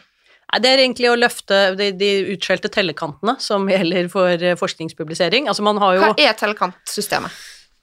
[0.63, 5.49] Det er egentlig å løfte de, de utskjelte tellekantene som gjelder for eh, forskningspublisering.
[5.51, 7.35] Altså man har jo Hva er tellekantsystemet?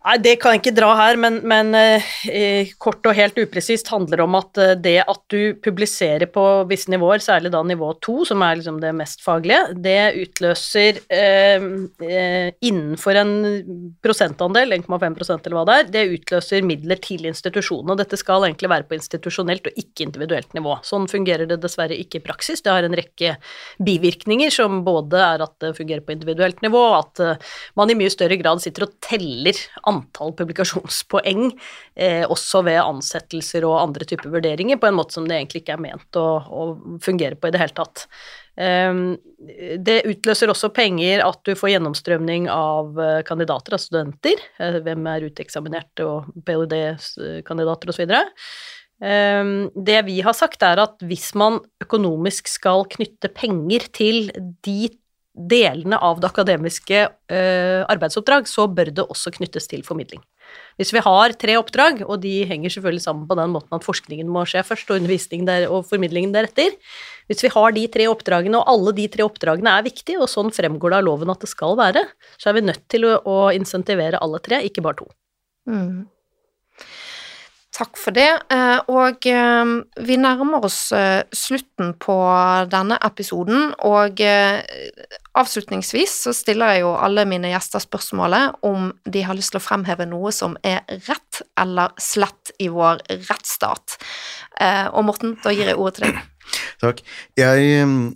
[0.05, 4.21] Nei, Det kan jeg ikke dra her, men, men eh, kort og helt upresist handler
[4.27, 8.43] om at eh, det at du publiserer på visse nivåer, særlig da nivå to, som
[8.45, 11.65] er liksom det mest faglige, det utløser eh,
[12.05, 13.33] eh innenfor en
[14.05, 17.97] prosentandel, 1,5% eller hva det er, det utløser midler til institusjonene.
[17.97, 20.77] Dette skal egentlig være på institusjonelt og ikke individuelt nivå.
[20.85, 22.61] Sånn fungerer det dessverre ikke i praksis.
[22.61, 23.39] Det har en rekke
[23.85, 27.49] bivirkninger som både er at det fungerer på individuelt nivå, og at
[27.81, 29.65] man i mye større grad sitter og teller
[29.95, 31.47] antall publikasjonspoeng
[31.95, 35.79] eh, også ved ansettelser og andre typer vurderinger, på en måte som det egentlig ikke
[35.79, 36.67] er ment å, å
[37.05, 38.09] fungere på i det hele tatt.
[38.55, 39.17] Um,
[39.83, 44.39] det utløser også penger at du får gjennomstrømning av eh, kandidater, av studenter.
[44.63, 48.15] Eh, hvem er uteksaminerte og ph.d.-kandidater osv.
[49.03, 54.31] Um, det vi har sagt, er at hvis man økonomisk skal knytte penger til
[54.65, 54.93] de
[55.35, 60.23] delene av det akademiske eh, arbeidsoppdrag, så bør det også knyttes til formidling.
[60.79, 64.31] Hvis vi har tre oppdrag, og de henger selvfølgelig sammen på den måten at forskningen
[64.31, 66.77] må skje først, og undervisningen der, og formidlingen deretter
[67.27, 70.53] Hvis vi har de tre oppdragene, og alle de tre oppdragene er viktige, og sånn
[70.53, 72.05] fremgår det av loven at det skal være,
[72.37, 75.09] så er vi nødt til å, å insentivere alle tre, ikke bare to.
[75.65, 76.05] Mm.
[77.75, 78.29] Takk for det.
[78.55, 79.71] Eh, og eh,
[80.07, 82.15] vi nærmer oss eh, slutten på
[82.71, 84.23] denne episoden, og
[85.35, 89.65] avslutningsvis så stiller jeg jo alle mine gjester spørsmålet om de har lyst til å
[89.65, 93.99] fremheve noe som er rett eller slett i vår rettsstat.
[94.95, 96.21] Og Morten, da gir jeg ordet til deg.
[96.85, 97.03] Takk.
[97.41, 98.15] Jeg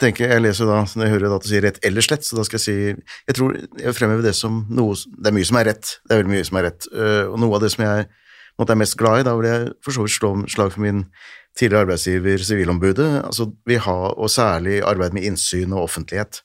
[0.00, 2.44] tenker, Jeg leser da, når jeg hører at du sier rett eller slett, så da
[2.44, 5.70] skal jeg si Jeg tror jeg fremhever det som noe Det er mye som er
[5.72, 6.88] rett, det er veldig mye som er rett,
[7.28, 8.08] og noe av det som jeg
[8.60, 9.26] måte er mest glad i.
[9.26, 11.04] Da vil jeg for så vidt slå slag for min
[11.58, 13.08] tidligere arbeidsgiver, Sivilombudet.
[13.24, 16.42] Altså, vi har, og særlig arbeid med innsyn og offentlighet.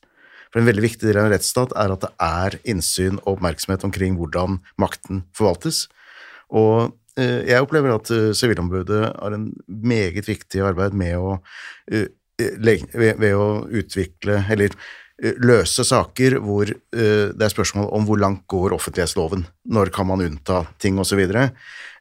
[0.51, 3.83] For En veldig viktig del av en rettsstat er at det er innsyn og oppmerksomhet
[3.83, 5.85] omkring hvordan makten forvaltes.
[6.55, 11.39] Og eh, jeg opplever at uh, Sivilombudet har en meget viktig arbeid med å,
[11.91, 12.05] uh,
[12.39, 14.77] ved, å utvikle, eller
[15.39, 20.65] løse saker hvor det er spørsmål om hvor langt går offentlighetsloven, når kan man unnta
[20.83, 21.21] ting osv.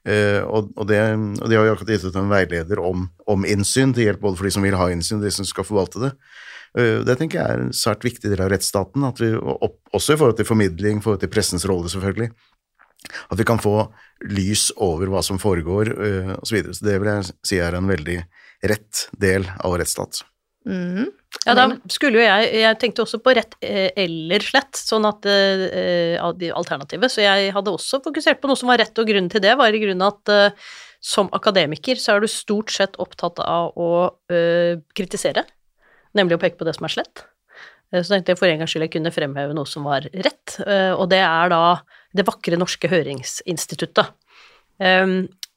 [0.05, 0.99] Uh, og, og, det,
[1.41, 4.37] og, de har jo akkurat gitt ut en veileder om, om, innsyn, til hjelp både
[4.37, 6.11] for de som vil ha innsyn, og de som skal forvalte det.
[6.77, 10.21] Uh, det tenker jeg er en svært viktig del av rettsstaten, at vi, også i
[10.21, 12.35] forhold til formidling, forhold til pressens rolle, selvfølgelig.
[13.33, 13.79] At vi kan få
[14.29, 16.51] lys over hva som foregår, uh, osv.
[16.51, 16.77] Så, videre.
[16.77, 18.21] så det vil jeg si er en veldig
[18.75, 20.21] rett del av rettsstat.
[20.65, 21.11] Mm.
[21.45, 25.27] Ja, da skulle jo jeg Jeg tenkte også på rett eh, eller slett, sånn at
[25.29, 27.12] eh, alternativet.
[27.12, 29.75] Så jeg hadde også fokusert på noe som var rett, og grunnen til det var
[29.75, 30.73] i grunnen at eh,
[31.05, 33.91] som akademiker så er du stort sett opptatt av å
[34.33, 35.45] eh, kritisere,
[36.17, 37.27] nemlig å peke på det som er slett.
[37.93, 40.57] Eh, så tenkte jeg for en gangs skyld jeg kunne fremheve noe som var rett,
[40.65, 41.65] eh, og det er da
[42.17, 44.15] det vakre norske høringsinstituttet.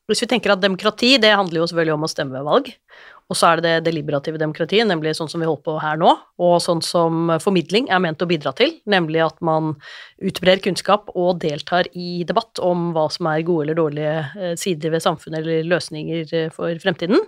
[0.07, 2.69] Hvis vi tenker at demokrati, det handler jo selvfølgelig om å stemme ved valg.
[3.27, 6.13] Og så er det det deliberative demokratiet, nemlig sånn som vi holder på her nå,
[6.39, 9.73] og sånn som formidling er ment å bidra til, nemlig at man
[10.23, 14.95] utbrer kunnskap og deltar i debatt om hva som er gode eller dårlige eh, sider
[14.95, 17.19] ved samfunnet eller løsninger eh, for fremtiden.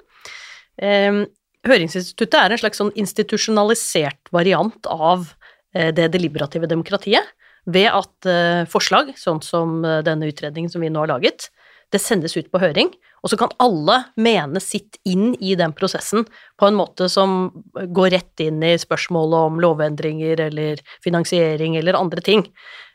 [0.80, 1.26] Ehm,
[1.68, 5.34] høringsinstituttet er en slags sånn institusjonalisert variant av
[5.76, 7.36] eh, det deliberative demokratiet,
[7.70, 8.26] ved at
[8.72, 11.50] forslag, sånn som denne utredningen som vi nå har laget,
[11.94, 12.92] det sendes ut på høring,
[13.24, 16.26] og så kan alle mene sitt inn i den prosessen
[16.60, 22.24] på en måte som går rett inn i spørsmålet om lovendringer eller finansiering eller andre
[22.24, 22.46] ting.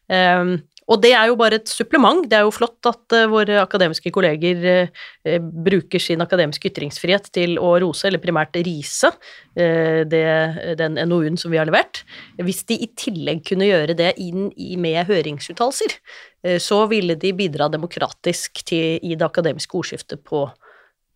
[0.08, 0.58] Um,
[0.90, 2.24] og det er jo bare et supplement.
[2.28, 7.56] Det er jo flott at uh, våre akademiske kolleger uh, bruker sin akademiske ytringsfrihet til
[7.62, 10.26] å rose, eller primært rise, uh, det,
[10.80, 12.02] den NOU-en som vi har levert.
[12.42, 15.98] Hvis de i tillegg kunne gjøre det inn i, med høringsuttalelser,
[16.60, 20.42] så ville de bidra demokratisk til, i det akademiske ordskiftet på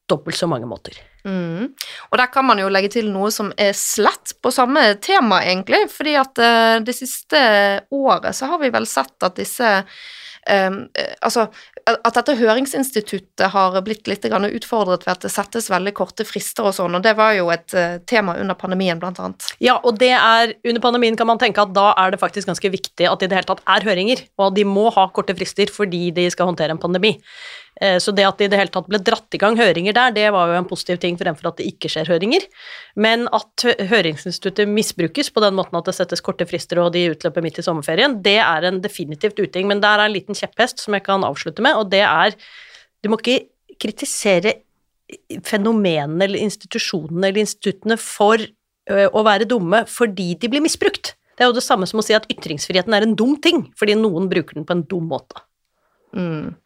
[0.09, 0.97] dobbelt så mange måter.
[1.27, 1.75] Mm.
[2.11, 5.85] Og der kan man jo legge til noe som er slett på samme tema, egentlig,
[5.93, 7.41] fordi at uh, det siste
[7.95, 9.75] året så har vi vel sett at disse
[10.49, 10.87] um,
[11.25, 11.49] Altså
[11.89, 16.75] at dette høringsinstituttet har blitt litt utfordret ved at det settes veldig korte frister og
[16.77, 17.73] sånn, og det var jo et
[18.05, 19.47] tema under pandemien, blant annet.
[19.65, 22.73] Ja, og det er Under pandemien kan man tenke at da er det faktisk ganske
[22.75, 25.33] viktig at det i det hele tatt er høringer, og at de må ha korte
[25.39, 27.15] frister fordi de skal håndtere en pandemi.
[27.81, 30.15] Eh, så det at det i det hele tatt ble dratt i gang høringer der,
[30.15, 32.47] det var jo en positiv ting fremfor at det ikke skjer høringer.
[32.99, 37.45] Men at høringsinstituttet misbrukes på den måten at det settes korte frister og de utløper
[37.45, 39.69] midt i sommerferien, det er en definitivt uting.
[39.71, 42.35] Men der er en liten kjepphest som jeg kan avslutte med, og det er
[42.99, 43.45] Du må ikke
[43.79, 44.57] kritisere
[45.47, 48.43] fenomenene eller institusjonene eller instituttene for
[48.91, 51.13] å være dumme fordi de blir misbrukt.
[51.39, 53.95] Det er jo det samme som å si at ytringsfriheten er en dum ting, fordi
[53.95, 55.39] noen bruker den på en dum måte.
[56.11, 56.57] Mm.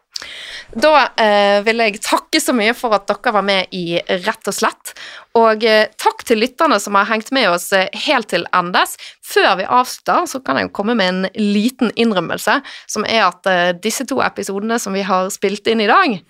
[0.72, 4.56] Da eh, vil jeg takke så mye for at dere var med i Rett og
[4.56, 4.94] slett.
[5.36, 8.96] Og eh, takk til lytterne som har hengt med oss eh, helt til endes.
[9.24, 13.72] Før vi avslutter, så kan jeg komme med en liten innrømmelse, som er at eh,
[13.84, 16.20] disse to episodene som vi har spilt inn i dag,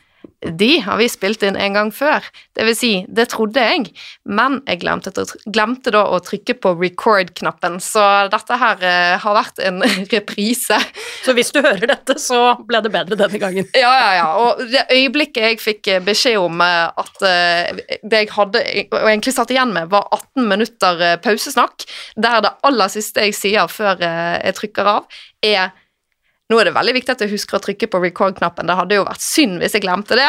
[0.43, 2.25] de har vi spilt inn en gang før.
[2.57, 3.93] Det vil si, det trodde jeg,
[4.27, 5.13] men jeg glemte,
[5.47, 8.03] glemte da å trykke på record-knappen, så
[8.33, 9.83] dette her uh, har vært en
[10.15, 10.79] reprise.
[11.23, 13.69] Så hvis du hører dette, så ble det bedre denne gangen.
[13.79, 14.29] Ja, ja, ja.
[14.43, 18.99] Og det øyeblikket jeg fikk eh, beskjed om uh, at uh, det jeg hadde og
[19.07, 21.87] egentlig satt igjen med, var 18 minutter pausesnakk,
[22.19, 25.71] der det aller siste jeg sier før jeg trykker av, er
[26.53, 28.69] nå er det veldig viktig at jeg husker å trykke på record-knappen.
[28.69, 30.29] Det hadde jo vært synd hvis jeg glemte det.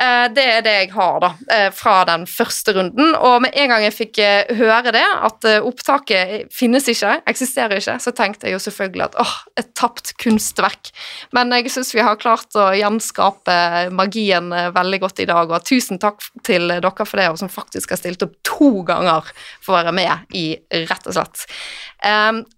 [0.00, 3.12] Eh, det er det jeg har da, eh, fra den første runden.
[3.16, 7.98] Og med en gang jeg fikk eh, høre det, at opptaket finnes ikke, eksisterer ikke,
[8.00, 10.92] så tenkte jeg jo selvfølgelig at åh, et tapt kunstverk.
[11.36, 16.00] Men jeg syns vi har klart å gjenskape magien veldig godt i dag, og tusen
[16.00, 19.28] takk til dere for det, og som faktisk har stilt opp to ganger
[19.60, 21.44] for å være med i Rett og slett.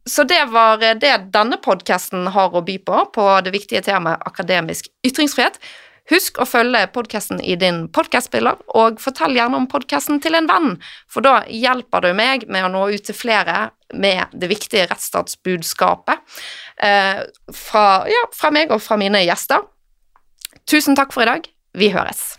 [0.08, 4.90] Så det var det denne podkasten har å by på, på det viktige temaet akademisk
[5.06, 5.58] ytringsfrihet.
[6.10, 10.72] Husk å følge podkasten i din podkastspiller, og fortell gjerne om podkasten til en venn,
[11.06, 16.40] for da hjelper du meg med å nå ut til flere med det viktige rettsstatsbudskapet
[16.82, 17.22] eh,
[17.54, 19.62] fra, ja, fra meg og fra mine gjester.
[20.66, 21.46] Tusen takk for i dag.
[21.78, 22.34] Vi høres.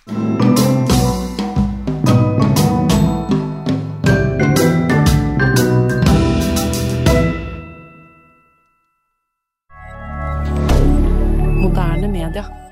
[11.64, 12.62] Moderne media.